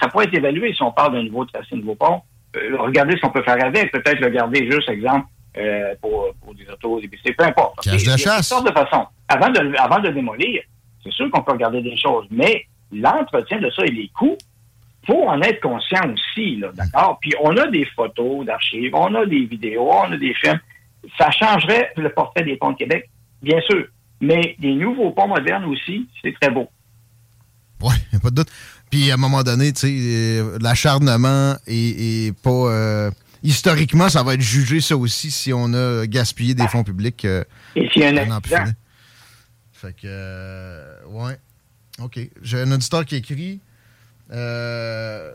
ça 0.00 0.08
pourrait 0.08 0.24
être 0.24 0.34
évalué 0.34 0.72
si 0.72 0.82
on 0.82 0.92
parle 0.92 1.12
d'un 1.12 1.22
nouveau 1.22 1.44
tracé, 1.44 1.68
un 1.72 1.76
nouveau 1.76 1.94
pont. 1.94 2.22
Euh, 2.56 2.76
regardez 2.78 3.16
ce 3.16 3.20
qu'on 3.20 3.30
peut 3.30 3.42
faire 3.42 3.62
avec. 3.62 3.92
Peut-être 3.92 4.20
le 4.20 4.30
garder 4.30 4.70
juste, 4.70 4.88
exemple, 4.88 5.26
euh, 5.56 5.94
pour, 6.00 6.34
des 6.54 6.68
autos, 6.70 7.00
des 7.00 7.08
BC, 7.08 7.32
peu 7.36 7.44
importe. 7.44 7.80
Cache 7.82 8.04
de 8.04 8.16
chasse. 8.16 8.50
de 8.50 8.72
façon. 8.72 9.06
Avant 9.28 9.50
de, 9.50 9.76
avant 9.78 10.00
de 10.00 10.08
démolir, 10.08 10.62
c'est 11.02 11.12
sûr 11.12 11.30
qu'on 11.30 11.42
peut 11.42 11.52
regarder 11.52 11.82
des 11.82 11.96
choses, 11.96 12.26
mais 12.30 12.66
l'entretien 12.92 13.60
de 13.60 13.70
ça 13.70 13.84
et 13.84 13.90
les 13.90 14.08
coûts, 14.08 14.36
faut 15.06 15.28
en 15.28 15.40
être 15.42 15.60
conscient 15.60 16.12
aussi, 16.12 16.56
là, 16.56 16.70
d'accord? 16.74 17.18
Puis 17.20 17.32
on 17.42 17.56
a 17.56 17.66
des 17.68 17.86
photos 17.96 18.44
d'archives, 18.44 18.94
on 18.94 19.14
a 19.14 19.26
des 19.26 19.44
vidéos, 19.44 19.90
on 19.90 20.12
a 20.12 20.16
des 20.16 20.34
films. 20.34 20.60
Ça 21.18 21.30
changerait 21.30 21.92
le 21.96 22.08
portrait 22.10 22.44
des 22.44 22.56
ponts 22.56 22.72
de 22.72 22.76
Québec, 22.76 23.10
bien 23.42 23.60
sûr. 23.62 23.86
Mais 24.20 24.56
des 24.58 24.74
nouveaux 24.74 25.10
ponts 25.10 25.28
modernes 25.28 25.66
aussi, 25.66 26.08
c'est 26.22 26.34
très 26.40 26.50
beau. 26.50 26.68
Oui, 27.82 27.94
il 28.12 28.16
a 28.16 28.20
pas 28.20 28.30
de 28.30 28.36
doute. 28.36 28.50
Puis 28.90 29.10
à 29.10 29.14
un 29.14 29.18
moment 29.18 29.42
donné, 29.42 29.72
tu 29.72 29.80
sais, 29.80 29.92
euh, 29.92 30.58
l'acharnement 30.60 31.56
est, 31.66 32.36
pas. 32.38 32.50
Euh, 32.50 33.10
historiquement, 33.42 34.08
ça 34.08 34.22
va 34.22 34.34
être 34.34 34.40
jugé, 34.40 34.80
ça 34.80 34.96
aussi, 34.96 35.30
si 35.30 35.52
on 35.52 35.74
a 35.74 36.06
gaspillé 36.06 36.54
des 36.54 36.68
fonds 36.68 36.84
publics. 36.84 37.24
Euh, 37.24 37.44
Et 37.76 37.88
s'il 37.90 38.02
y 38.02 38.04
a 38.04 38.08
un 38.08 38.30
accident. 38.30 38.64
Fait 39.72 39.94
que. 39.94 41.06
ouais. 41.08 41.36
OK. 42.00 42.18
J'ai 42.42 42.60
un 42.60 42.72
auditeur 42.72 43.04
qui 43.04 43.16
écrit. 43.16 43.60
Euh, 44.32 45.32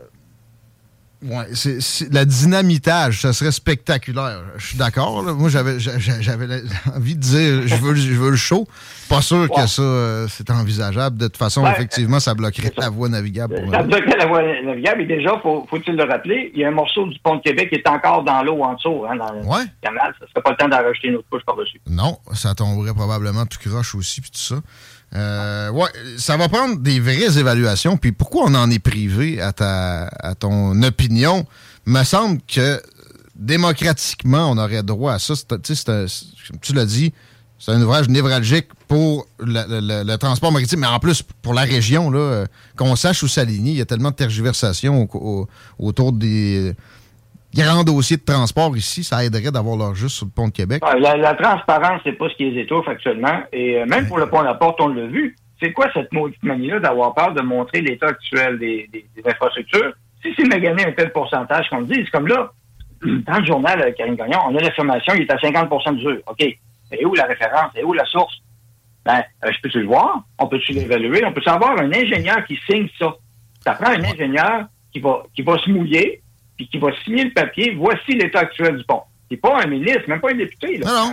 Ouais, 1.22 1.44
c'est, 1.52 2.10
la 2.14 2.24
dynamitage, 2.24 3.20
ça 3.20 3.34
serait 3.34 3.52
spectaculaire. 3.52 4.40
Je 4.56 4.68
suis 4.68 4.78
d'accord. 4.78 5.22
Moi, 5.22 5.50
j'avais, 5.50 5.78
j'avais 5.78 6.46
envie 6.96 7.14
de 7.14 7.20
dire, 7.20 7.68
je 7.68 7.74
veux, 7.76 7.94
je 7.94 8.14
veux 8.14 8.30
le 8.30 8.36
show. 8.36 8.66
Pas 9.10 9.20
sûr 9.20 9.50
que 9.50 9.66
ça, 9.66 9.82
euh, 9.82 10.26
c'est 10.30 10.50
envisageable. 10.50 11.18
De 11.18 11.26
toute 11.26 11.36
façon, 11.36 11.66
effectivement, 11.66 12.20
ça 12.20 12.32
bloquerait 12.32 12.72
la 12.78 12.88
voie 12.88 13.10
navigable. 13.10 13.62
ça 13.70 13.82
bloquerait 13.82 14.16
la 14.16 14.26
voie 14.26 14.42
navigable. 14.62 15.02
Et 15.02 15.06
déjà, 15.06 15.38
faut, 15.42 15.66
faut-il 15.68 15.94
le 15.94 16.04
rappeler, 16.04 16.52
il 16.54 16.60
y 16.60 16.64
a 16.64 16.68
un 16.68 16.72
morceau 16.72 17.06
du 17.06 17.18
pont 17.18 17.36
de 17.36 17.42
Québec 17.42 17.68
qui 17.68 17.74
est 17.74 17.88
encore 17.88 18.24
dans 18.24 18.42
l'eau 18.42 18.62
en 18.62 18.74
dessous, 18.74 19.04
hein, 19.06 19.16
dans 19.16 19.32
le 19.32 19.42
canal. 19.82 20.14
Ça 20.20 20.26
serait 20.26 20.42
pas 20.42 20.50
le 20.52 20.56
temps 20.56 20.68
d'en 20.68 20.78
rajouter 20.78 21.08
une 21.08 21.16
autre 21.16 21.28
couche 21.30 21.44
par-dessus. 21.44 21.82
Non, 21.86 22.16
ça 22.32 22.54
tomberait 22.54 22.94
probablement 22.94 23.44
tout 23.44 23.58
croche 23.58 23.94
aussi, 23.94 24.22
puis 24.22 24.30
tout 24.30 24.38
ça. 24.38 24.56
Euh, 25.16 25.70
ouais, 25.70 25.88
ça 26.18 26.36
va 26.36 26.48
prendre 26.48 26.76
des 26.78 27.00
vraies 27.00 27.38
évaluations. 27.38 27.96
Puis 27.96 28.12
pourquoi 28.12 28.44
on 28.46 28.54
en 28.54 28.70
est 28.70 28.78
privé 28.78 29.40
à, 29.40 29.52
ta, 29.52 30.06
à 30.06 30.34
ton 30.34 30.80
opinion? 30.82 31.46
Me 31.86 32.04
semble 32.04 32.40
que 32.46 32.80
démocratiquement, 33.34 34.50
on 34.50 34.58
aurait 34.58 34.82
droit 34.82 35.14
à 35.14 35.18
ça. 35.18 35.34
tu 36.60 36.72
l'as 36.74 36.86
dit, 36.86 37.12
c'est 37.58 37.72
un 37.72 37.82
ouvrage 37.82 38.08
névralgique 38.08 38.68
pour 38.86 39.26
le, 39.38 40.16
transport 40.16 40.52
maritime, 40.52 40.80
mais 40.80 40.86
en 40.86 40.98
plus 40.98 41.22
pour 41.42 41.54
la 41.54 41.62
région, 41.62 42.10
là, 42.10 42.18
euh, 42.18 42.46
qu'on 42.76 42.96
sache 42.96 43.22
où 43.22 43.28
s'aligner. 43.28 43.72
Il 43.72 43.78
y 43.78 43.82
a 43.82 43.86
tellement 43.86 44.10
de 44.10 44.16
tergiversations 44.16 45.08
autour 45.78 46.12
des 46.12 46.74
grand 47.54 47.84
dossier 47.84 48.16
de 48.16 48.24
transport 48.24 48.76
ici, 48.76 49.04
ça 49.04 49.24
aiderait 49.24 49.50
d'avoir 49.50 49.76
leur 49.76 49.94
juste 49.94 50.16
sur 50.16 50.26
le 50.26 50.32
pont 50.32 50.48
de 50.48 50.52
Québec. 50.52 50.82
La, 51.00 51.34
transparence, 51.34 52.00
c'est 52.04 52.12
pas 52.12 52.28
ce 52.28 52.34
qui 52.34 52.50
les 52.50 52.62
étouffe 52.62 52.88
actuellement. 52.88 53.42
Et 53.52 53.78
euh, 53.78 53.86
même 53.86 54.06
pour 54.06 54.18
le 54.18 54.28
pont 54.28 54.40
de 54.40 54.46
la 54.46 54.54
Porte, 54.54 54.80
on 54.80 54.88
l'a 54.88 55.06
vu. 55.06 55.36
C'est 55.60 55.72
quoi 55.72 55.88
cette 55.92 56.12
maudite 56.12 56.42
manie-là 56.42 56.80
d'avoir 56.80 57.14
peur 57.14 57.34
de 57.34 57.42
montrer 57.42 57.82
l'état 57.82 58.08
actuel 58.08 58.58
des, 58.58 58.88
infrastructures? 59.26 59.92
Si 60.22 60.32
c'est 60.36 60.46
magané 60.46 60.86
un 60.86 60.92
tel 60.92 61.12
pourcentage 61.12 61.68
qu'on 61.68 61.82
dit, 61.82 61.94
c'est 61.96 62.10
comme 62.10 62.28
là, 62.28 62.50
dans 63.02 63.38
le 63.38 63.44
journal, 63.44 63.80
euh, 63.80 63.92
Karine 63.92 64.16
Gagnon, 64.16 64.38
on 64.48 64.56
a 64.56 64.60
l'affirmation, 64.60 65.14
il 65.14 65.22
est 65.22 65.32
à 65.32 65.36
50% 65.36 65.94
d'usure. 65.96 66.20
OK. 66.26 66.42
Et 66.92 67.04
où 67.04 67.14
la 67.14 67.24
référence? 67.24 67.72
Et 67.76 67.84
où 67.84 67.92
la 67.92 68.04
source? 68.06 68.42
Ben, 69.04 69.22
euh, 69.44 69.50
je 69.52 69.60
peux-tu 69.62 69.80
le 69.80 69.86
voir? 69.86 70.22
On 70.38 70.46
peut-tu 70.46 70.72
l'évaluer? 70.72 71.24
On 71.24 71.32
peut 71.32 71.42
savoir 71.42 71.78
un 71.78 71.92
ingénieur 71.92 72.44
qui 72.44 72.58
signe 72.68 72.88
ça? 72.98 73.14
Ça 73.64 73.72
prend 73.74 73.90
un 73.90 74.04
ingénieur 74.04 74.66
qui 74.92 75.00
va, 75.00 75.22
qui 75.34 75.42
va 75.42 75.58
se 75.58 75.70
mouiller, 75.70 76.22
puis 76.60 76.68
qui 76.68 76.78
va 76.78 76.88
signer 77.04 77.24
le 77.24 77.32
papier, 77.32 77.74
voici 77.74 78.12
l'état 78.12 78.40
actuel 78.40 78.76
du 78.76 78.84
pont. 78.84 79.00
C'est 79.30 79.38
pas 79.38 79.62
un 79.62 79.66
ministre, 79.66 80.02
même 80.08 80.20
pas 80.20 80.30
un 80.30 80.36
député. 80.36 80.76
Là. 80.78 80.86
Non, 80.86 81.10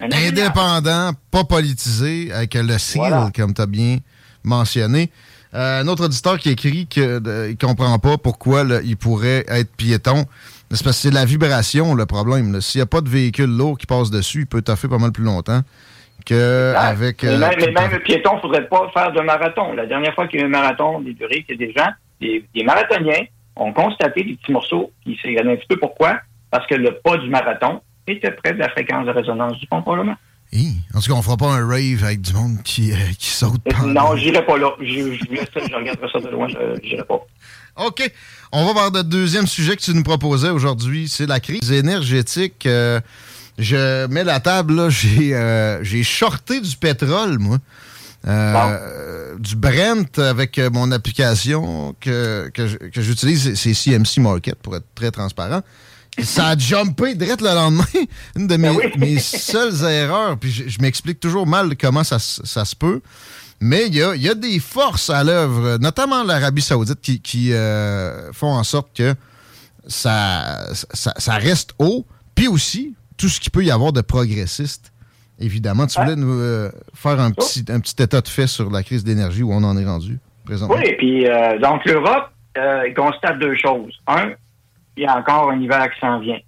non. 0.00 0.16
Indépendant, 0.16 1.10
pas 1.30 1.44
politisé, 1.44 2.32
avec 2.32 2.54
le 2.54 2.78
seal, 2.78 3.30
comme 3.36 3.52
tu 3.52 3.60
as 3.60 3.66
bien 3.66 3.98
mentionné. 4.44 5.10
Euh, 5.54 5.82
un 5.82 5.88
autre 5.88 6.04
auditeur 6.04 6.38
qui 6.38 6.50
écrit 6.50 6.86
qu'il 6.86 7.02
ne 7.02 7.52
comprend 7.60 7.98
pas 7.98 8.16
pourquoi 8.16 8.64
il 8.84 8.96
pourrait 8.96 9.44
être 9.48 9.74
piéton. 9.76 10.24
C'est 10.70 10.84
parce 10.84 10.96
que 10.96 11.02
c'est 11.02 11.10
la 11.10 11.24
vibration 11.24 11.94
le 11.94 12.06
problème. 12.06 12.60
S'il 12.60 12.78
n'y 12.78 12.82
a 12.82 12.86
pas 12.86 13.00
de 13.00 13.08
véhicule 13.08 13.50
lourd 13.54 13.76
qui 13.76 13.86
passe 13.86 14.10
dessus, 14.10 14.40
il 14.40 14.46
peut 14.46 14.62
taffer 14.62 14.88
pas 14.88 14.98
mal 14.98 15.12
plus 15.12 15.24
longtemps 15.24 15.60
qu'avec. 16.24 17.24
Euh, 17.24 17.38
mais, 17.38 17.66
même, 17.66 17.74
même, 17.74 17.90
le 17.90 18.00
piéton 18.00 18.36
ne 18.36 18.40
faudrait 18.40 18.68
pas 18.68 18.90
faire 18.94 19.12
de 19.12 19.20
marathon. 19.20 19.72
La 19.72 19.86
dernière 19.86 20.14
fois 20.14 20.28
qu'il 20.28 20.40
y 20.40 20.42
a 20.42 20.46
eu 20.46 20.48
un 20.48 20.52
marathon 20.52 21.00
des 21.00 21.12
durées, 21.12 21.44
il 21.48 21.60
y 21.60 21.64
a 21.64 21.66
des 21.66 21.72
gens, 21.72 21.90
des 22.20 22.64
marathoniens 22.64 23.24
ont 23.58 23.72
constaté 23.72 24.24
des 24.24 24.34
petits 24.34 24.52
morceaux 24.52 24.92
qui 25.04 25.18
s'est 25.22 25.38
un 25.38 25.56
petit 25.56 25.66
peu 25.68 25.76
pourquoi? 25.76 26.20
Parce 26.50 26.66
que 26.66 26.74
le 26.74 26.98
pas 26.98 27.16
du 27.18 27.28
marathon 27.28 27.80
était 28.06 28.30
près 28.30 28.52
de 28.52 28.58
la 28.58 28.68
fréquence 28.70 29.06
de 29.06 29.10
résonance 29.10 29.58
du 29.58 29.66
pont, 29.66 29.82
probablement. 29.82 30.16
En 30.94 31.00
tout 31.00 31.10
cas, 31.10 31.16
on 31.16 31.22
fera 31.22 31.36
pas 31.36 31.52
un 31.52 31.66
rave 31.66 32.02
avec 32.02 32.22
du 32.22 32.32
monde 32.32 32.62
qui, 32.64 32.92
euh, 32.92 32.96
qui 33.18 33.28
saute. 33.28 33.60
Euh, 33.68 33.86
non, 33.86 34.16
j'irai 34.16 34.44
pas 34.44 34.56
là. 34.56 34.70
Je, 34.80 34.84
je, 34.86 35.74
regarderai 35.74 36.08
ça 36.10 36.20
de 36.20 36.28
loin, 36.28 36.48
je 36.48 36.80
n'irai 36.80 37.04
pas. 37.04 37.20
OK. 37.76 38.10
On 38.50 38.64
va 38.64 38.72
voir 38.72 38.90
le 38.90 39.04
deuxième 39.04 39.46
sujet 39.46 39.76
que 39.76 39.82
tu 39.82 39.92
nous 39.94 40.02
proposais 40.02 40.48
aujourd'hui. 40.48 41.08
C'est 41.08 41.26
la 41.26 41.38
crise 41.38 41.70
énergétique. 41.70 42.64
Euh, 42.66 43.00
je 43.58 44.06
mets 44.06 44.24
la 44.24 44.40
table, 44.40 44.74
là. 44.74 44.88
J'ai 44.90 46.02
shorté 46.02 46.60
du 46.60 46.76
pétrole, 46.76 47.38
moi. 47.38 47.58
Euh, 48.26 49.36
du 49.38 49.54
Brent 49.56 50.18
avec 50.18 50.58
euh, 50.58 50.70
mon 50.70 50.90
application 50.90 51.94
que, 52.00 52.50
que, 52.52 53.00
j'utilise, 53.00 53.54
c'est 53.54 53.74
CMC 53.74 54.20
Market 54.20 54.56
pour 54.56 54.76
être 54.76 54.86
très 54.94 55.10
transparent. 55.10 55.62
Ça 56.22 56.48
a 56.48 56.58
jumpé 56.58 57.14
direct 57.14 57.40
le 57.40 57.54
lendemain. 57.54 57.84
Une 58.36 58.48
de 58.48 58.56
mes, 58.56 58.76
ben 58.96 59.18
seules 59.20 59.84
erreurs. 59.84 60.36
Puis 60.36 60.50
je, 60.50 60.80
m'explique 60.80 61.20
toujours 61.20 61.46
mal 61.46 61.76
comment 61.76 62.02
ça, 62.02 62.18
se 62.18 62.76
peut. 62.76 63.00
Mais 63.60 63.86
il 63.86 63.94
y 63.94 64.28
a, 64.28 64.34
des 64.34 64.58
forces 64.58 65.10
à 65.10 65.22
l'œuvre, 65.22 65.78
notamment 65.78 66.24
l'Arabie 66.24 66.62
Saoudite, 66.62 67.22
qui, 67.22 67.52
euh, 67.52 68.32
font 68.32 68.52
en 68.52 68.64
sorte 68.64 68.88
que 68.96 69.14
ça, 69.86 70.68
ça, 70.92 71.34
reste 71.34 71.70
haut. 71.78 72.04
Puis 72.34 72.48
aussi, 72.48 72.94
tout 73.16 73.28
ce 73.28 73.38
qu'il 73.40 73.52
peut 73.52 73.64
y 73.64 73.70
avoir 73.70 73.92
de 73.92 74.00
progressiste 74.00 74.92
Évidemment. 75.40 75.86
Tu 75.86 76.00
voulais 76.00 76.16
nous 76.16 76.40
euh, 76.40 76.70
faire 76.94 77.20
un 77.20 77.30
petit, 77.30 77.64
un 77.68 77.80
petit 77.80 78.02
état 78.02 78.20
de 78.20 78.28
fait 78.28 78.46
sur 78.46 78.70
la 78.70 78.82
crise 78.82 79.04
d'énergie 79.04 79.42
où 79.42 79.52
on 79.52 79.62
en 79.62 79.76
est 79.76 79.84
rendu 79.84 80.18
présentement. 80.44 80.76
Oui, 80.76 80.94
puis 80.98 81.28
euh, 81.28 81.58
donc 81.58 81.84
l'Europe 81.84 82.30
euh, 82.56 82.92
constate 82.94 83.38
deux 83.38 83.56
choses. 83.56 83.92
Un, 84.06 84.32
il 84.96 85.04
y 85.04 85.06
a 85.06 85.16
encore 85.16 85.50
un 85.50 85.60
hiver 85.60 85.88
qui 85.92 86.00
s'en 86.00 86.18
vient. 86.18 86.38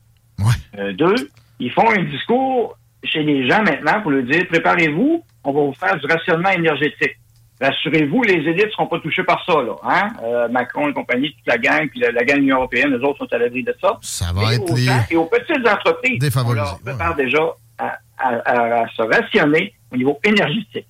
deux, 0.95 1.31
ils 1.61 1.71
font 1.71 1.89
un 1.91 2.03
discours 2.05 2.77
chez 3.05 3.23
les 3.23 3.49
gens 3.49 3.63
maintenant 3.63 4.03
pour 4.03 4.11
leur 4.11 4.25
dire 4.25 4.47
préparez-vous, 4.49 5.23
on 5.45 5.53
va 5.53 5.61
vous 5.61 5.75
faire 5.75 5.97
du 5.97 6.07
rationnement 6.07 6.51
énergétique. 6.51 7.17
Rassurez-vous, 7.61 8.23
les 8.23 8.37
élites 8.37 8.67
ne 8.67 8.71
seront 8.71 8.87
pas 8.87 8.99
touchées 9.01 9.23
par 9.23 9.45
ça. 9.45 9.53
Là, 9.53 9.75
hein? 9.85 10.49
Macron 10.51 10.89
et 10.89 10.95
compagnie, 10.95 11.31
toute 11.31 11.47
la 11.47 11.59
gang, 11.59 11.87
puis 11.91 12.01
la, 12.01 12.25
gang 12.25 12.37
de 12.37 12.41
l'Union 12.41 12.57
européenne, 12.57 12.91
les 12.91 13.05
autres 13.05 13.19
sont 13.19 13.33
à 13.33 13.39
l'abri 13.39 13.63
de 13.63 13.75
ça. 13.81 13.99
Ça 14.01 14.33
va 14.33 14.55
être 14.55 14.75
les... 14.75 14.89
et 15.11 15.17
aux 15.17 15.27
petites 15.27 15.69
entreprises, 15.69 16.39
on 16.45 16.53
leur 16.53 16.81
prépare 16.81 17.15
déjà 17.15 17.41
à, 17.81 17.99
à, 18.19 18.89
se 18.89 19.03
rationner 19.03 19.75
au 19.93 19.97
niveau 19.97 20.19
énergétique. 20.25 20.87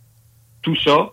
Tout 0.62 0.76
ça 0.76 1.08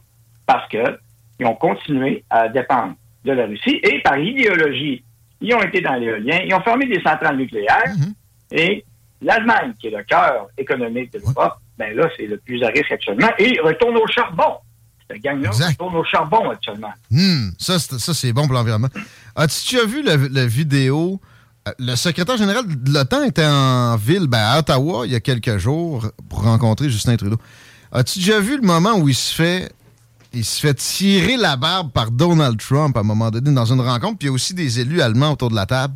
parce 0.46 0.68
qu'ils 0.70 1.46
ont 1.46 1.56
continué 1.56 2.24
à 2.30 2.48
dépendre 2.50 2.96
de 3.26 3.32
la 3.34 3.46
Russie 3.46 3.80
et 3.84 4.00
par 4.00 4.18
idéologie, 4.18 5.04
ils 5.42 5.54
ont 5.54 5.62
été 5.62 5.82
dans 5.82 5.96
l'éolien, 5.96 6.40
ils 6.46 6.54
ont 6.54 6.62
fermé 6.62 6.86
des 6.86 7.02
centrales 7.02 7.38
nucléaires 7.38 7.94
mhm. 7.98 8.14
et 8.52 8.86
l'Allemagne, 9.22 9.74
qui 9.80 9.88
est 9.88 9.92
le 9.92 10.04
cœur 10.04 10.48
économique 10.58 11.12
de 11.14 11.20
l'Europe, 11.20 11.58
ben 11.78 11.96
là, 11.96 12.10
c'est 12.16 12.28
le 12.28 12.38
plus 12.38 12.64
à 12.64 12.68
risque 12.68 12.92
actuellement 12.92 13.30
et 13.38 13.60
retourne 13.60 13.98
au 13.98 14.08
charbon. 14.08 14.58
Cette 15.10 15.22
gang-là 15.22 15.50
retourne 15.50 15.96
au 15.96 16.04
charbon 16.04 16.50
actuellement. 16.50 16.92
Hmm. 17.10 17.50
ça, 17.58 17.80
c'est 17.80 18.34
bon 18.34 18.46
pour 18.46 18.54
l'environnement. 18.54 18.90
As-tu 19.36 19.76
déjà 19.76 19.86
vu 19.86 20.04
la 20.04 20.46
vidéo 20.46 21.20
le 21.80 21.96
secrétaire 21.96 22.38
général 22.38 22.66
de 22.68 22.94
l'OTAN 22.94 23.24
était 23.24 23.46
en 23.46 23.96
ville, 23.96 24.28
ben, 24.28 24.40
à 24.40 24.60
Ottawa, 24.60 25.06
il 25.06 25.12
y 25.12 25.16
a 25.16 25.20
quelques 25.20 25.58
jours, 25.58 26.06
pour 26.30 26.44
rencontrer 26.44 26.90
Justin 26.90 27.16
Trudeau. 27.16 27.38
As-tu 27.92 28.20
déjà 28.20 28.40
vu 28.40 28.58
le 28.58 28.64
moment 28.64 28.98
où 28.98 29.08
il 29.08 29.16
se 29.16 29.34
fait 29.34 29.70
il 30.34 30.44
se 30.44 30.60
fait 30.60 30.74
tirer 30.74 31.38
la 31.38 31.56
barbe 31.56 31.92
par 31.92 32.12
Donald 32.12 32.60
Trump 32.60 32.96
à 32.98 33.00
un 33.00 33.04
moment 33.04 33.32
donné 33.32 33.52
dans 33.52 33.66
une 33.66 33.82
rencontre, 33.82 34.20
puis 34.20 34.28
il 34.28 34.30
y 34.30 34.30
a 34.30 34.34
aussi 34.34 34.54
des 34.54 34.80
élus 34.80 35.02
allemands 35.02 35.32
autour 35.32 35.50
de 35.50 35.56
la 35.56 35.66
table? 35.66 35.94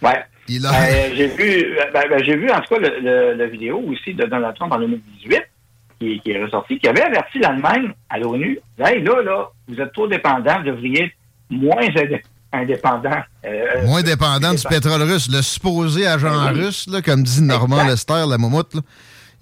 Ouais. 0.00 0.24
Ben, 0.48 1.14
j'ai 1.14 1.28
vu, 1.28 1.76
ben, 1.94 2.02
ben, 2.10 2.24
j'ai 2.24 2.36
vu 2.36 2.50
en 2.50 2.60
tout 2.60 2.74
cas 2.74 2.80
la 2.80 3.46
vidéo 3.46 3.78
aussi 3.86 4.14
de 4.14 4.24
Donald 4.24 4.56
Trump 4.56 4.72
en 4.72 4.80
2018 4.80 5.42
qui, 6.00 6.20
qui 6.20 6.30
est 6.32 6.42
ressorti, 6.42 6.78
qui 6.78 6.88
avait 6.88 7.02
averti 7.02 7.38
l'Allemagne 7.38 7.92
à 8.10 8.18
l'ONU. 8.18 8.58
Hey, 8.78 9.02
là, 9.02 9.22
là, 9.22 9.50
vous 9.68 9.80
êtes 9.80 9.92
trop 9.92 10.08
dépendants, 10.08 10.58
vous 10.58 10.66
devriez 10.66 11.04
être 11.04 11.14
moins 11.50 11.86
indépendant. 12.52 13.22
Euh, 13.44 13.86
Moins 13.86 14.02
dépendant 14.02 14.52
du 14.54 14.62
pétrole 14.62 15.02
russe. 15.02 15.28
Le 15.30 15.42
supposé 15.42 16.06
agent 16.06 16.52
russe, 16.52 16.86
là, 16.88 17.00
comme 17.02 17.22
dit 17.22 17.42
Normand 17.42 17.84
Lester, 17.84 18.24
la 18.28 18.38
moumoute. 18.38 18.74
Là. 18.74 18.80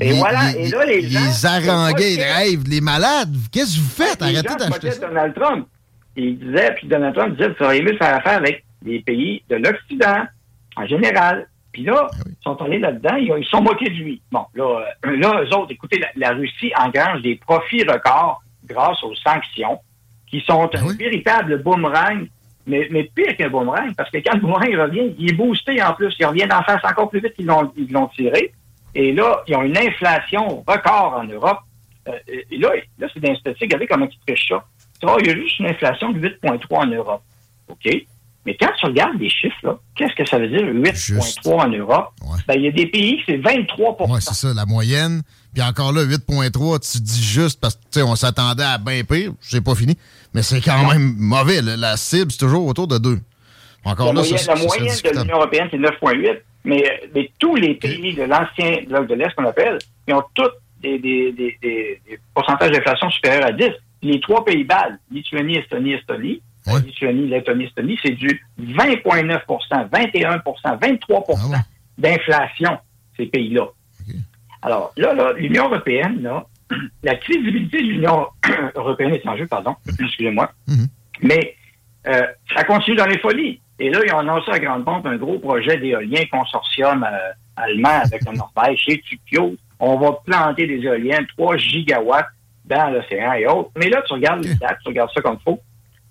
Et 0.01 0.13
voilà, 0.13 0.51
et 0.57 0.69
là, 0.69 0.85
les 0.87 1.09
gens... 1.09 1.21
Les 1.21 1.47
harangués, 1.47 2.17
les 2.17 2.25
rêves, 2.25 2.65
les 2.67 2.81
malades, 2.81 3.35
qu'est-ce 3.53 3.77
que 3.77 3.81
vous 3.81 3.91
faites? 3.91 4.23
Arrêtez 4.23 4.55
d'acheter 4.57 4.93
ça. 4.93 5.07
Donald 5.07 5.35
Trump. 5.35 5.67
Il 6.17 6.39
disait, 6.39 6.75
puis 6.77 6.89
Donald 6.89 7.15
Trump 7.15 7.37
disait, 7.37 7.55
ça 7.59 7.65
aurait 7.67 7.83
mieux 7.83 7.97
faire 7.97 8.17
affaire 8.17 8.39
avec 8.39 8.65
les 8.85 9.01
pays 9.01 9.43
de 9.51 9.57
l'Occident, 9.57 10.25
en 10.77 10.87
général. 10.87 11.47
Puis 11.73 11.85
là, 11.85 12.09
ah 12.11 12.17
ils 12.27 12.43
sont 12.43 12.63
allés 12.63 12.79
là-dedans, 12.79 13.17
ils, 13.17 13.45
sont 13.45 13.61
moqués 13.61 13.91
de 13.91 13.95
lui. 13.95 14.21
Bon, 14.33 14.45
là, 14.55 14.87
euh, 15.07 15.17
là 15.17 15.43
eux 15.43 15.55
autres, 15.55 15.71
écoutez, 15.71 16.01
la, 16.17 16.31
Russie 16.31 16.73
engrange 16.77 17.23
des 17.23 17.37
profits 17.37 17.85
records 17.85 18.43
grâce 18.65 19.03
aux 19.05 19.15
sanctions, 19.15 19.79
qui 20.27 20.41
sont 20.41 20.69
ah 20.73 20.79
un 20.79 20.93
véritable 20.95 21.63
boomerang 21.63 22.27
mais, 22.71 23.11
pire 23.15 23.37
qu'un 23.37 23.49
boomerang, 23.49 23.95
parce 23.97 24.11
que 24.11 24.19
quand 24.19 24.35
le 24.35 24.41
boomerang 24.41 24.75
revient, 24.77 25.15
il 25.19 25.31
est 25.31 25.35
boosté 25.35 25.83
en 25.83 25.93
plus. 25.95 26.15
Il 26.19 26.27
revient 26.27 26.47
d'en 26.49 26.63
face 26.63 26.83
encore 26.85 27.11
plus 27.11 27.21
vite 27.21 27.35
qu'ils 27.35 27.47
l'ont 27.47 28.09
tiré. 28.09 28.53
Et 28.95 29.13
là, 29.13 29.43
ils 29.47 29.57
ont 29.57 29.63
une 29.63 29.77
inflation 29.77 30.65
record 30.67 31.19
en 31.21 31.25
Europe. 31.25 31.61
Euh, 32.09 32.13
et 32.27 32.57
là, 32.59 32.71
là 32.99 33.09
c'est 33.13 33.21
d'un. 33.21 33.35
Regardez 33.61 33.87
comment 33.87 34.09
ils 34.11 34.19
trichent 34.27 34.49
ça. 34.49 34.65
Il 35.21 35.27
y 35.27 35.31
a 35.31 35.35
juste 35.35 35.59
une 35.59 35.67
inflation 35.67 36.11
de 36.11 36.29
8,3 36.29 36.59
en 36.71 36.87
Europe. 36.87 37.23
OK? 37.69 38.07
Mais 38.47 38.57
quand 38.59 38.71
tu 38.79 38.87
regardes 38.87 39.19
les 39.21 39.29
chiffres, 39.29 39.81
qu'est-ce 39.95 40.15
que 40.15 40.27
ça 40.27 40.39
veut 40.39 40.49
dire 40.49 40.63
8,3 40.63 41.49
en 41.53 41.69
Europe? 41.69 42.09
Ben, 42.49 42.55
il 42.57 42.63
y 42.63 42.69
a 42.69 42.71
des 42.73 42.87
pays, 42.87 43.21
c'est 43.27 43.37
23% 43.37 44.07
Oui, 44.09 44.19
c'est 44.21 44.35
ça, 44.35 44.55
la 44.55 44.65
moyenne. 44.65 45.23
Puis 45.53 45.63
encore 45.63 45.93
là, 45.93 46.05
8,3, 46.05 46.91
tu 46.93 47.01
dis 47.03 47.23
juste 47.23 47.61
parce 47.61 47.79
que 47.93 48.01
on 48.01 48.17
s'attendait 48.17 48.63
à 48.65 48.79
bien 48.79 49.03
pire. 49.05 49.33
C'est 49.41 49.63
pas 49.63 49.75
fini. 49.75 49.97
Mais 50.33 50.43
c'est 50.43 50.61
quand 50.61 50.89
même 50.91 51.15
mauvais. 51.19 51.61
La 51.61 51.97
cible, 51.97 52.31
c'est 52.31 52.39
toujours 52.39 52.67
autour 52.67 52.87
de 52.87 52.99
2. 52.99 53.19
Encore 53.85 54.07
la 54.07 54.13
là, 54.13 54.21
moyenne, 54.21 54.39
ça, 54.39 54.55
la 54.55 54.61
ça 54.61 54.67
moyenne 54.67 54.95
de 55.05 55.21
l'Union 55.21 55.37
européenne, 55.37 55.69
c'est 55.71 55.79
9,8. 55.79 56.41
Mais, 56.65 56.85
mais 57.15 57.31
tous 57.39 57.57
les 57.57 57.75
pays 57.75 58.15
de 58.15 58.23
l'ancien 58.23 58.83
bloc 58.87 59.09
de 59.09 59.15
l'Est, 59.15 59.35
qu'on 59.35 59.47
appelle, 59.47 59.79
ils 60.07 60.15
ont 60.15 60.23
tous 60.35 60.51
des, 60.83 60.99
des, 60.99 61.33
des, 61.33 61.57
des- 61.63 62.01
pourcentages 62.35 62.71
d'inflation 62.71 63.11
supérieurs 63.11 63.47
à 63.47 63.53
10. 63.53 63.65
Les 64.03 64.21
trois 64.21 64.45
pays 64.45 64.65
balles, 64.65 64.99
Lituanie, 65.11 65.57
Estonie, 65.57 65.95
Estonie, 65.95 66.41
Ouais. 66.75 67.13
Lettonie, 67.13 67.65
Estonie, 67.65 67.99
c'est 68.03 68.13
du 68.13 68.43
20,9% 68.61 69.89
21% 69.91 70.79
23 70.81 71.25
Ah 71.29 71.33
ouais. 71.49 71.57
d'inflation, 71.99 72.79
ces 73.17 73.27
pays-là. 73.27 73.67
Alors, 74.63 74.93
là, 74.97 75.15
là, 75.15 75.33
l'Union 75.33 75.67
européenne, 75.67 76.23
là, 76.23 76.45
la 77.03 77.15
crédibilité 77.17 77.79
de 77.79 77.87
l'Union 77.87 78.27
européenne 78.75 79.15
est 79.15 79.27
en 79.27 79.37
jeu, 79.37 79.47
pardon, 79.47 79.75
excusez-moi. 79.99 80.53
Mhm. 80.67 80.87
Mais 81.23 81.57
euh, 82.07 82.27
ça 82.55 82.65
continue 82.65 82.97
dans 82.97 83.07
les 83.07 83.19
folies. 83.19 83.61
Et 83.79 83.91
là, 83.91 84.01
ils 84.07 84.13
ont 84.13 84.19
annoncé 84.19 84.51
à 84.51 84.59
grande 84.59 84.85
pompe 84.85 85.07
un 85.07 85.17
gros 85.17 85.39
projet 85.39 85.79
d'éolien 85.79 86.25
consortium 86.31 87.03
euh, 87.03 87.33
allemand 87.57 88.03
avec 88.05 88.25
la 88.25 88.33
Norvège 88.33 88.79
chez 88.79 89.01
Tukio. 89.01 89.55
On 89.79 89.99
va 89.99 90.19
planter 90.25 90.67
des 90.67 90.85
éoliennes, 90.85 91.27
3 91.39 91.57
gigawatts 91.57 92.29
dans 92.67 92.91
l'océan 92.91 93.33
et 93.33 93.47
autres. 93.47 93.71
Mais 93.77 93.89
là, 93.89 94.03
tu 94.07 94.13
regardes 94.13 94.45
les 94.45 94.55
dates, 94.55 94.79
tu 94.83 94.89
regardes 94.89 95.11
ça 95.15 95.23
comme 95.23 95.39
il 95.41 95.43
faut. 95.43 95.61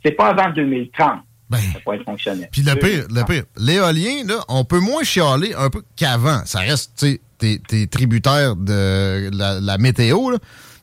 C'est 0.03 0.11
pas 0.11 0.29
avant 0.29 0.49
2030 0.53 1.19
Ben, 1.49 1.57
que 1.57 1.63
ça 1.73 1.79
pourrait 1.83 1.97
être 1.97 2.05
fonctionnel. 2.05 2.47
Puis 2.51 2.61
le 2.61 2.75
pire, 2.75 3.05
le 3.09 3.23
pire, 3.25 3.43
l'éolien, 3.57 4.23
là, 4.27 4.43
on 4.47 4.63
peut 4.63 4.79
moins 4.79 5.03
chialer 5.03 5.53
un 5.57 5.69
peu 5.69 5.81
qu'avant. 5.95 6.41
Ça 6.45 6.59
reste, 6.59 6.91
tu 6.97 7.05
sais, 7.07 7.21
t'es- 7.37 7.61
t'es 7.67 7.87
tributaire 7.87 8.55
de 8.55 9.29
la, 9.33 9.59
la 9.59 9.77
météo, 9.77 10.29
là, 10.31 10.37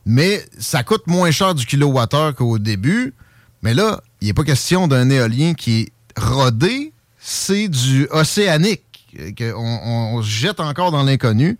mais 0.04 0.44
ça 0.58 0.82
coûte 0.82 1.06
moins 1.06 1.30
cher 1.30 1.54
du 1.54 1.64
kilowattheure 1.66 2.34
qu'au 2.34 2.58
début. 2.58 3.14
Mais 3.62 3.74
là, 3.74 4.00
il 4.20 4.26
n'est 4.28 4.34
pas 4.34 4.44
question 4.44 4.86
d'un 4.88 5.08
éolien 5.10 5.54
qui 5.54 5.80
est 5.82 5.92
rodé, 6.20 6.92
c'est 7.18 7.68
du 7.68 8.06
océanique. 8.10 8.82
euh, 9.18 9.30
que 9.32 9.52
on, 9.54 9.58
on- 9.58 10.16
on 10.18 10.22
se 10.22 10.28
jette 10.28 10.60
encore 10.60 10.90
dans 10.92 11.02
l'inconnu. 11.02 11.58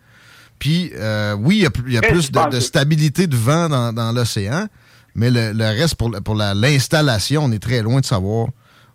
Puis, 0.58 0.90
euh, 0.94 1.34
oui, 1.38 1.56
il 1.56 1.62
y 1.62 1.66
a, 1.66 1.70
plus- 1.70 1.84
il 1.86 1.94
y 1.94 1.98
a 1.98 2.00
Très 2.02 2.12
plus 2.12 2.30
de, 2.30 2.60
stabilité 2.60 3.26
de 3.26 3.36
vent 3.36 3.68
dans, 3.68 3.92
dans 3.92 4.12
l'océan, 4.12 4.66
mais 5.16 5.30
le, 5.30 5.52
le 5.52 5.64
reste, 5.64 5.96
pour, 5.96 6.11
pour 6.25 6.35
la- 6.35 6.54
l'installation, 6.54 7.42
on 7.44 7.52
est 7.52 7.62
très 7.62 7.82
loin 7.82 8.00
de 8.00 8.04
savoir 8.04 8.49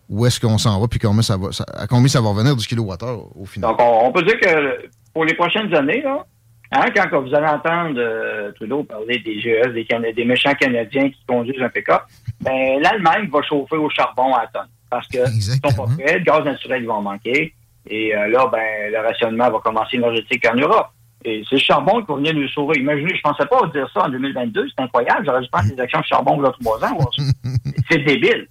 où 0.09 0.25
est-ce 0.25 0.39
qu'on 0.39 0.57
s'en 0.57 0.79
va, 0.79 0.87
puis 0.87 0.99
combien 0.99 1.21
ça 1.21 1.37
va, 1.37 1.51
ça- 1.51 1.65
à 1.75 1.87
combien 1.87 2.07
ça 2.07 2.21
va 2.21 2.29
revenir 2.29 2.55
du 2.55 2.65
kilowattheure 2.67 3.25
au 3.37 3.45
final. 3.45 3.69
Donc, 3.71 3.81
on, 3.81 4.07
on 4.07 4.11
peut 4.11 4.23
dire 4.23 4.39
que 4.39 4.87
pour 5.13 5.25
les 5.25 5.33
prochaines 5.33 5.73
années, 5.75 6.01
là, 6.01 6.25
hein, 6.73 6.85
quand 6.93 7.21
vous 7.21 7.33
allez 7.33 7.47
entendre 7.47 7.95
euh, 7.97 8.51
Trudeau 8.53 8.83
parler 8.83 9.19
des 9.19 9.39
GES, 9.41 9.73
des, 9.73 9.85
Cana- 9.85 10.11
des 10.13 10.25
méchants 10.25 10.53
Canadiens 10.53 11.09
qui 11.09 11.19
conduisent 11.27 11.61
un 11.61 11.69
pick-up, 11.69 12.01
ben, 12.41 12.79
l'Allemagne 12.81 13.29
va 13.31 13.41
chauffer 13.41 13.75
au 13.77 13.89
charbon 13.89 14.33
à 14.35 14.47
tonne. 14.47 14.67
Parce 14.89 15.07
que 15.07 15.17
ils 15.19 15.41
sont 15.41 15.53
Exactement. 15.53 15.87
pas 15.87 15.93
prêts, 16.03 16.17
le 16.19 16.23
gaz 16.25 16.43
naturel, 16.43 16.81
ils 16.83 16.87
vont 16.87 17.01
manquer. 17.01 17.53
Et 17.89 18.15
euh, 18.15 18.27
là, 18.27 18.47
ben, 18.51 18.91
le 18.91 18.99
rationnement 18.99 19.49
va 19.49 19.59
commencer 19.59 19.95
énergétique 19.97 20.45
en 20.51 20.55
Europe. 20.55 20.87
Et 21.23 21.43
c'est 21.49 21.55
le 21.55 21.61
charbon 21.61 22.01
qui 22.01 22.07
va 22.07 22.15
venir 22.15 22.33
nous 22.33 22.47
sauver. 22.49 22.79
Imaginez, 22.79 23.15
je 23.15 23.21
pensais 23.21 23.45
pas 23.45 23.67
dire 23.67 23.87
ça 23.93 24.05
en 24.05 24.09
2022, 24.09 24.67
c'est 24.69 24.83
incroyable. 24.83 25.25
J'aurais 25.25 25.41
dû 25.41 25.49
prendre 25.51 25.69
des 25.69 25.79
actions 25.79 25.99
de 25.99 26.05
charbon 26.05 26.37
il 26.39 26.43
y 26.43 26.47
a 26.47 26.51
trois 26.59 26.83
ans. 26.85 26.97
c'est 27.91 27.99
débile. 27.99 28.47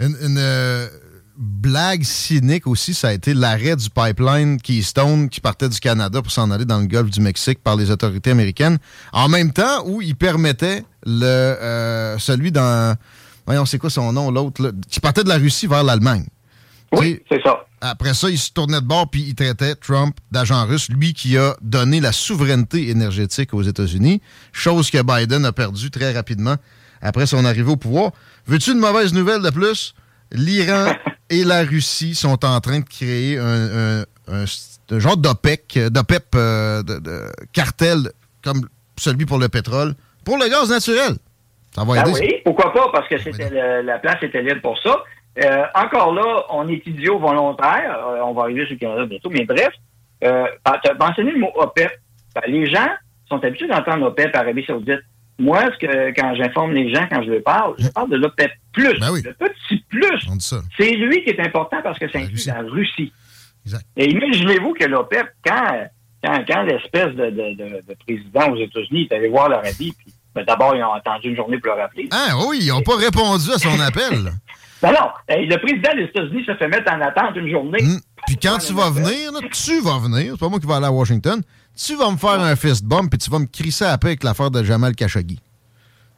Une, 0.00 0.16
une, 0.22 0.38
euh, 0.38 0.86
blague 1.36 2.02
cynique 2.02 2.66
aussi, 2.66 2.94
ça 2.94 3.08
a 3.08 3.12
été 3.12 3.34
l'arrêt 3.34 3.76
du 3.76 3.90
pipeline 3.90 4.60
Keystone 4.60 5.28
qui 5.28 5.40
partait 5.40 5.68
du 5.68 5.78
Canada 5.78 6.22
pour 6.22 6.32
s'en 6.32 6.50
aller 6.50 6.64
dans 6.64 6.78
le 6.78 6.86
golfe 6.86 7.10
du 7.10 7.20
Mexique 7.20 7.62
par 7.62 7.76
les 7.76 7.90
autorités 7.90 8.30
américaines, 8.30 8.78
en 9.12 9.28
même 9.28 9.52
temps 9.52 9.84
où 9.86 10.00
il 10.00 10.16
permettait 10.16 10.82
le 11.04 11.24
euh, 11.24 12.18
celui 12.18 12.52
dans... 12.52 12.96
Voyons, 13.44 13.64
c'est 13.64 13.78
quoi 13.78 13.90
son 13.90 14.12
nom, 14.12 14.30
l'autre, 14.30 14.72
qui 14.88 14.98
partait 14.98 15.22
de 15.22 15.28
la 15.28 15.36
Russie 15.36 15.66
vers 15.66 15.84
l'Allemagne. 15.84 16.26
Oui, 16.92 17.20
c'est 17.30 17.42
ça. 17.42 17.66
Après 17.80 18.14
ça, 18.14 18.30
il 18.30 18.38
se 18.38 18.52
tournait 18.52 18.80
de 18.80 18.86
bord 18.86 19.08
puis 19.10 19.22
il 19.28 19.34
traitait 19.34 19.74
Trump 19.74 20.16
d'agent 20.30 20.64
russe, 20.66 20.88
lui 20.88 21.12
qui 21.12 21.36
a 21.36 21.54
donné 21.60 22.00
la 22.00 22.12
souveraineté 22.12 22.88
énergétique 22.88 23.52
aux 23.54 23.62
États-Unis, 23.62 24.22
chose 24.52 24.90
que 24.90 25.02
Biden 25.02 25.44
a 25.44 25.52
perdue 25.52 25.90
très 25.90 26.12
rapidement 26.12 26.56
après 27.02 27.26
son 27.26 27.44
arrivée 27.44 27.70
au 27.70 27.76
pouvoir. 27.76 28.12
Veux-tu 28.46 28.72
une 28.72 28.78
mauvaise 28.78 29.12
nouvelle 29.12 29.42
de 29.42 29.50
plus? 29.50 29.94
L'Iran 30.32 30.92
et 31.30 31.44
la 31.44 31.62
Russie 31.64 32.14
sont 32.14 32.44
en 32.44 32.60
train 32.60 32.80
de 32.80 32.84
créer 32.88 33.38
un, 33.38 34.00
un- 34.00 34.04
un- 34.28 34.44
un 34.90 34.98
genre 34.98 35.16
d'OPEC, 35.16 35.78
d'OPEP, 35.90 36.26
euh, 36.34 36.82
de, 36.82 36.98
de 36.98 37.22
cartel 37.52 38.10
comme 38.42 38.66
celui 38.98 39.26
pour 39.26 39.38
le 39.38 39.48
pétrole, 39.48 39.94
pour 40.24 40.38
le 40.38 40.48
gaz 40.48 40.70
naturel. 40.70 41.16
Ça 41.74 41.84
va 41.84 41.94
Ah 41.98 42.00
aider. 42.08 42.14
ça. 42.14 42.20
oui, 42.20 42.34
pourquoi 42.44 42.72
pas, 42.72 42.88
parce 42.92 43.08
que 43.08 43.18
c'était 43.18 43.50
le- 43.50 43.82
la 43.82 43.98
place 43.98 44.22
était 44.22 44.42
libre 44.42 44.62
pour 44.62 44.78
ça. 44.82 44.96
Euh, 45.42 45.64
encore 45.74 46.14
là, 46.14 46.44
on 46.50 46.66
est 46.68 46.86
idiot 46.86 47.18
volontaire. 47.18 47.98
Euh, 48.06 48.20
on 48.24 48.32
va 48.32 48.42
arriver 48.42 48.64
sur 48.64 48.72
le 48.74 48.78
Canada 48.78 49.04
bientôt, 49.06 49.30
mais 49.30 49.44
bref, 49.44 49.68
euh, 50.24 50.44
tu 50.82 50.90
as 50.90 50.94
mentionné 50.94 51.32
le 51.32 51.40
mot 51.40 51.50
OPEP. 51.56 51.90
Ben, 52.34 52.42
les 52.48 52.66
gens 52.70 52.88
sont 53.28 53.42
habitués 53.44 53.68
d'entendre 53.68 54.06
OPEP 54.06 54.34
Arabie 54.34 54.64
Saoudite. 54.66 55.00
Moi, 55.38 55.60
ce 55.74 55.86
que, 55.86 56.18
quand 56.18 56.34
j'informe 56.36 56.72
les 56.72 56.94
gens, 56.94 57.06
quand 57.10 57.22
je 57.22 57.30
leur 57.30 57.42
parle, 57.42 57.74
je 57.78 57.88
parle 57.88 58.08
de 58.08 58.16
l'OPEP 58.16 58.50
plus. 58.72 58.98
Ben 58.98 59.10
oui. 59.12 59.20
Le 59.22 59.34
petit 59.34 59.84
plus, 59.90 60.26
c'est 60.78 60.92
lui 60.92 61.22
qui 61.24 61.30
est 61.30 61.40
important 61.40 61.78
parce 61.82 61.98
que 61.98 62.08
ça 62.10 62.18
La 62.18 62.24
inclut 62.24 62.36
Russie. 62.36 62.48
la 62.48 62.60
Russie. 62.62 63.12
Exact. 63.66 63.84
Et 63.98 64.10
imaginez-vous 64.10 64.72
que 64.72 64.84
l'OPEP, 64.84 65.26
quand, 65.44 65.86
quand, 66.24 66.44
quand 66.48 66.62
l'espèce 66.62 67.14
de, 67.14 67.26
de, 67.26 67.54
de- 67.54 67.82
de 67.86 67.96
président 68.06 68.50
aux 68.52 68.56
États-Unis 68.56 69.08
est 69.10 69.14
allé 69.14 69.28
voir 69.28 69.50
l'Arabie, 69.50 69.92
puis 69.98 70.14
ben, 70.34 70.44
d'abord, 70.44 70.74
ils 70.74 70.82
ont 70.82 70.92
attendu 70.94 71.28
une 71.28 71.36
journée 71.36 71.58
pour 71.58 71.74
le 71.74 71.82
rappeler. 71.82 72.08
Ah 72.12 72.34
oui, 72.48 72.60
ils 72.62 72.68
n'ont 72.68 72.80
pas 72.82 72.96
répondu 72.96 73.50
à 73.54 73.58
son 73.58 73.78
appel. 73.80 74.32
Ben 74.82 74.92
non, 74.92 75.08
le 75.28 75.56
président 75.56 75.94
des 75.94 76.02
États-Unis 76.04 76.44
se 76.44 76.54
fait 76.54 76.68
mettre 76.68 76.92
en 76.92 77.00
attente 77.00 77.36
une 77.36 77.50
journée. 77.50 77.82
Hmm. 77.82 77.98
Puis 78.26 78.36
quand 78.36 78.58
tu 78.58 78.72
vas 78.74 78.90
venir, 78.90 79.32
là, 79.32 79.40
tu 79.50 79.80
vas 79.80 79.98
venir, 79.98 80.32
c'est 80.34 80.40
pas 80.40 80.48
moi 80.48 80.58
qui 80.60 80.66
vais 80.66 80.74
aller 80.74 80.86
à 80.86 80.92
Washington, 80.92 81.40
tu 81.76 81.96
vas 81.96 82.10
me 82.10 82.16
faire 82.16 82.40
un 82.40 82.56
fist 82.56 82.84
bump 82.84 83.10
puis 83.10 83.18
tu 83.18 83.30
vas 83.30 83.38
me 83.38 83.46
crisser 83.46 83.84
à 83.84 83.96
paix 83.98 84.08
avec 84.08 84.24
l'affaire 84.24 84.50
de 84.50 84.62
Jamal 84.62 84.94
Khashoggi. 84.94 85.40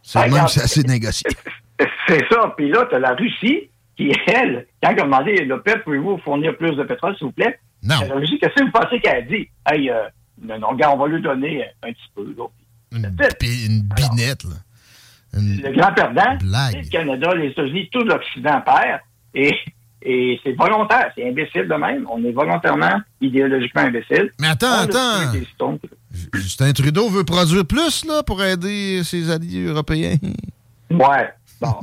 C'est 0.03 0.18
Ah, 0.18 0.29
même 0.29 0.49
c'est 0.49 0.62
assez 0.62 0.83
négocié. 0.83 1.29
C'est 2.09 2.25
ça. 2.31 2.55
Puis 2.57 2.71
là, 2.71 2.87
tu 2.88 2.97
as 2.97 2.99
la 2.99 3.14
Russie 3.14 3.68
qui, 3.97 4.11
elle, 4.27 4.66
quand 4.83 4.90
elle 4.90 5.01
a 5.01 5.03
demandé 5.05 5.44
l'OPEP, 5.44 5.85
pouvez-vous 5.85 6.18
fournir 6.25 6.57
plus 6.57 6.75
de 6.75 6.83
pétrole, 6.83 7.14
s'il 7.16 7.27
vous 7.27 7.33
plaît? 7.33 7.61
Non. 7.83 8.01
La 8.09 8.14
Russie, 8.14 8.38
qu'est-ce 8.40 8.55
que 8.55 8.64
vous 8.64 8.73
pensez 8.73 8.99
qu'elle 9.01 9.16
a 9.16 9.23
dit? 9.23 9.49
Hey, 9.71 9.90
euh, 9.90 10.03
non, 10.42 10.57
on 10.62 10.97
va 10.97 11.07
lui 11.07 11.23
donner 11.23 11.64
un 11.83 11.92
petit 11.92 12.11
peu. 12.14 12.35
là. 12.37 12.47
Une, 12.90 13.16
une 13.66 13.83
binette, 13.83 14.44
là. 14.44 14.57
Le 15.32 15.72
grand 15.76 15.92
perdant, 15.92 16.38
c'est 16.70 16.82
le 16.82 16.88
Canada, 16.90 17.34
les 17.34 17.48
États-Unis, 17.48 17.88
tout 17.92 18.02
l'Occident 18.02 18.60
perd. 18.62 19.00
Et, 19.34 19.54
et 20.02 20.40
c'est 20.42 20.52
volontaire, 20.52 21.12
c'est 21.14 21.28
imbécile 21.28 21.68
de 21.68 21.74
même. 21.74 22.06
On 22.10 22.24
est 22.24 22.32
volontairement, 22.32 23.00
idéologiquement 23.20 23.82
imbécile. 23.82 24.32
Mais 24.40 24.48
attends, 24.48 24.66
On 24.66 24.94
a 24.94 25.28
attends. 25.30 25.78
Justin 26.34 26.72
Trudeau 26.72 27.08
veut 27.08 27.24
produire 27.24 27.64
plus 27.66 28.04
là, 28.06 28.22
pour 28.22 28.42
aider 28.42 29.02
ses 29.04 29.30
alliés 29.30 29.64
européens. 29.64 30.16
Ouais. 30.90 31.28
Bon. 31.60 31.74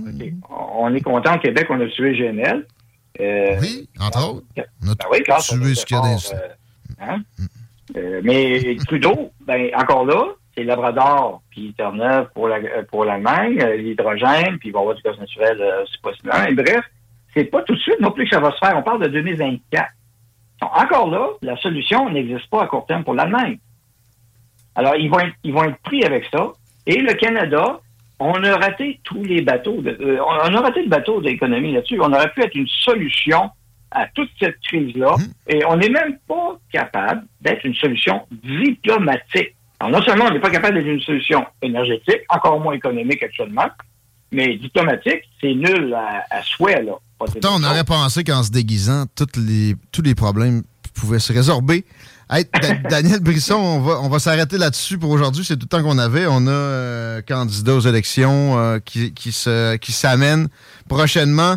On 0.50 0.94
est 0.94 1.02
content 1.02 1.36
au 1.36 1.40
Québec, 1.40 1.68
on 1.70 1.80
a 1.80 1.88
tué 1.88 2.14
GNL. 2.18 2.66
Euh, 3.20 3.58
Oui, 3.62 3.88
entre 4.00 4.30
autres. 4.30 4.46
On 4.84 4.90
a 4.90 4.96
Ben 4.96 5.06
oui, 5.12 5.20
grâce 5.28 5.54
à 5.54 5.58
tué 5.58 5.76
ce 5.76 5.86
qu'il 5.86 5.96
y 5.96 6.00
a 6.00 6.04
dans 6.04 6.18
euh, 6.34 6.48
hein? 7.00 7.22
Euh, 7.96 8.22
mais 8.24 8.76
Trudeau, 8.88 9.32
ben 9.46 9.70
encore 9.76 10.06
là, 10.06 10.24
c'est 10.56 10.64
Labrador 10.64 11.42
puis 11.50 11.74
Terre-Neuve 11.78 12.30
pour 12.34 12.48
la, 12.48 12.58
euh, 12.58 12.84
pour 12.90 13.06
l'Allemagne, 13.06 13.60
euh, 13.62 13.76
l'hydrogène, 13.76 14.58
puis 14.60 14.70
il 14.70 14.72
va 14.72 14.80
y 14.80 14.82
avoir 14.82 14.96
du 14.96 15.02
gaz 15.02 15.20
naturel 15.20 15.62
euh, 15.62 15.86
si 15.92 15.98
possible. 16.00 16.32
Et 16.48 16.54
bref, 16.54 16.86
c'est 17.36 17.46
pas 17.46 17.62
tout 17.64 17.76
de 17.76 17.80
suite 17.80 18.00
non 18.00 18.12
plus 18.12 18.26
que 18.26 18.36
ça 18.36 18.40
va 18.40 18.52
se 18.52 18.58
faire. 18.58 18.78
On 18.78 18.84
parle 18.84 19.04
de 19.04 19.08
2024. 19.08 19.90
Donc, 20.62 20.72
encore 20.74 21.10
là, 21.10 21.28
la 21.42 21.58
solution 21.58 22.10
n'existe 22.10 22.50
pas 22.50 22.64
à 22.64 22.68
court 22.68 22.86
terme 22.86 23.04
pour 23.04 23.14
l'Allemagne. 23.14 23.60
Alors, 24.76 24.96
ils 24.96 25.10
vont, 25.10 25.20
être, 25.20 25.36
ils 25.44 25.54
vont 25.54 25.64
être 25.64 25.80
pris 25.80 26.04
avec 26.04 26.26
ça. 26.32 26.52
Et 26.86 27.02
le 27.02 27.14
Canada, 27.14 27.80
on 28.20 28.44
a 28.44 28.58
raté 28.58 29.00
tous 29.04 29.24
les 29.24 29.42
bateaux. 29.42 29.82
De, 29.82 29.98
euh, 30.02 30.24
on 30.24 30.54
a 30.54 30.62
raté 30.62 30.84
le 30.84 30.90
bateau 30.90 31.20
de 31.20 31.26
l'économie 31.26 31.74
là-dessus. 31.74 32.00
On 32.00 32.12
aurait 32.12 32.32
pu 32.32 32.42
être 32.42 32.56
une 32.56 32.68
solution 32.68 33.50
à 33.92 34.08
toute 34.08 34.30
cette 34.40 34.60
crise-là. 34.62 35.16
Et 35.48 35.66
on 35.66 35.78
n'est 35.78 35.90
même 35.90 36.18
pas 36.28 36.58
capable 36.72 37.26
d'être 37.42 37.66
une 37.66 37.76
solution 37.76 38.26
diplomatique. 38.32 39.56
Alors, 39.80 40.00
non 40.00 40.06
seulement 40.06 40.26
on 40.26 40.32
n'est 40.32 40.40
pas 40.40 40.50
capable 40.50 40.76
d'être 40.76 40.88
une 40.88 41.02
solution 41.02 41.46
énergétique, 41.62 42.22
encore 42.30 42.60
moins 42.60 42.74
économique 42.74 43.22
actuellement, 43.24 43.68
mais 44.32 44.56
diplomatique, 44.58 45.22
c'est 45.42 45.54
nul 45.54 45.94
à, 45.94 46.26
à 46.30 46.42
souhait, 46.44 46.84
là. 46.84 46.94
Pourtant, 47.18 47.56
on 47.60 47.64
aurait 47.64 47.86
pensé 47.86 48.24
qu'en 48.24 48.44
se 48.44 48.52
déguisant, 48.52 49.06
toutes 49.16 49.38
les, 49.38 49.76
tous 49.92 50.02
les 50.02 50.16
problèmes 50.16 50.64
pouvaient 50.94 51.20
se 51.20 51.32
résorber. 51.32 51.86
Hey, 52.30 52.46
Daniel 52.90 53.20
Brisson, 53.20 53.56
on 53.56 53.80
va, 53.80 54.02
on 54.02 54.10
va 54.10 54.20
s'arrêter 54.20 54.58
là-dessus 54.58 54.98
pour 54.98 55.12
aujourd'hui. 55.12 55.46
C'est 55.46 55.56
tout 55.56 55.68
le 55.72 55.78
temps 55.78 55.84
qu'on 55.84 55.98
avait. 55.98 56.26
On 56.28 56.48
a 56.48 56.52
euh, 56.52 57.22
candidat 57.22 57.76
aux 57.76 57.82
élections 57.82 58.58
euh, 58.58 58.80
qui, 58.80 59.14
qui 59.14 59.32
s'amène 59.32 60.50
prochainement. 60.90 61.56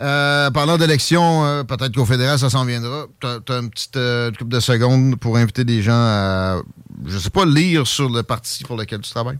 Euh, 0.00 0.50
parlant 0.50 0.76
d'élections, 0.76 1.44
euh, 1.44 1.62
peut-être 1.62 1.94
qu'au 1.94 2.04
fédéral, 2.04 2.38
ça 2.38 2.50
s'en 2.50 2.66
viendra. 2.66 3.06
Tu 3.20 3.26
as, 3.26 3.58
une 3.58 3.70
petite 3.70 3.96
euh, 3.96 4.30
couple 4.30 4.50
de 4.50 4.60
secondes 4.60 5.18
pour 5.18 5.38
inviter 5.38 5.64
des 5.64 5.80
gens 5.80 5.92
à, 5.94 6.56
je 7.06 7.16
sais 7.16 7.30
pas, 7.30 7.46
lire 7.46 7.86
sur 7.86 8.10
le 8.10 8.22
parti 8.22 8.62
pour 8.64 8.76
lequel 8.76 9.00
tu 9.00 9.10
travailles? 9.10 9.38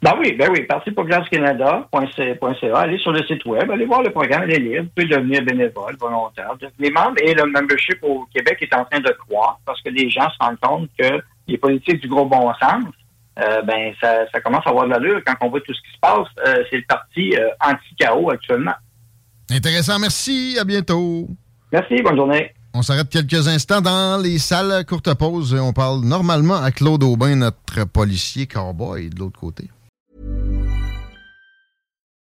Ben 0.00 0.14
oui, 0.18 0.32
ben 0.32 0.48
oui, 0.50 0.62
Parti 0.62 0.90
populaire 0.90 1.22
du 1.22 1.28
Canada.ca, 1.28 2.76
allez 2.76 2.98
sur 2.98 3.12
le 3.12 3.22
site 3.24 3.44
web, 3.44 3.70
allez 3.70 3.84
voir 3.84 4.02
le 4.02 4.10
programme, 4.10 4.42
il 4.48 4.54
est 4.54 4.58
libre, 4.58 4.82
vous 4.82 4.90
pouvez 4.96 5.06
devenir 5.06 5.44
bénévole, 5.44 5.96
volontaire, 6.00 6.56
devenir 6.60 6.92
membre, 6.92 7.18
et 7.22 7.34
le 7.34 7.44
membership 7.44 7.98
au 8.02 8.26
Québec 8.34 8.58
est 8.62 8.74
en 8.74 8.84
train 8.84 8.98
de 8.98 9.10
croître 9.10 9.60
parce 9.64 9.80
que 9.80 9.90
les 9.90 10.10
gens 10.10 10.28
se 10.30 10.36
rendent 10.40 10.58
compte 10.60 10.88
que 10.98 11.20
les 11.46 11.56
politiques 11.56 12.00
du 12.00 12.08
gros 12.08 12.26
bon 12.26 12.52
sens, 12.60 12.82
euh, 13.38 13.62
ben 13.62 13.92
ça, 14.00 14.40
commence 14.42 14.66
à 14.66 14.70
avoir 14.70 14.86
de 14.86 14.90
l'allure 14.90 15.20
quand 15.24 15.34
on 15.40 15.50
voit 15.50 15.60
tout 15.60 15.72
ce 15.72 15.80
qui 15.82 15.92
se 15.94 16.00
passe. 16.00 16.26
C'est 16.68 16.78
le 16.78 16.84
parti 16.88 17.36
anti-chaos 17.60 18.30
actuellement. 18.30 18.74
Intéressant, 19.52 19.98
merci, 19.98 20.56
à 20.58 20.64
bientôt. 20.64 21.28
Merci, 21.72 21.96
bonne 22.02 22.16
journée. 22.16 22.52
On 22.72 22.80
s'arrête 22.80 23.10
quelques 23.10 23.48
instants 23.48 23.82
dans 23.82 24.20
les 24.22 24.38
salles 24.38 24.84
courte 24.86 25.12
pause. 25.14 25.54
On 25.54 25.74
parle 25.74 26.00
normalement 26.00 26.56
à 26.56 26.70
Claude 26.70 27.02
Aubin, 27.02 27.36
notre 27.36 27.84
policier 27.84 28.46
cowboy, 28.46 29.10
de 29.10 29.18
l'autre 29.18 29.38
côté. 29.38 29.68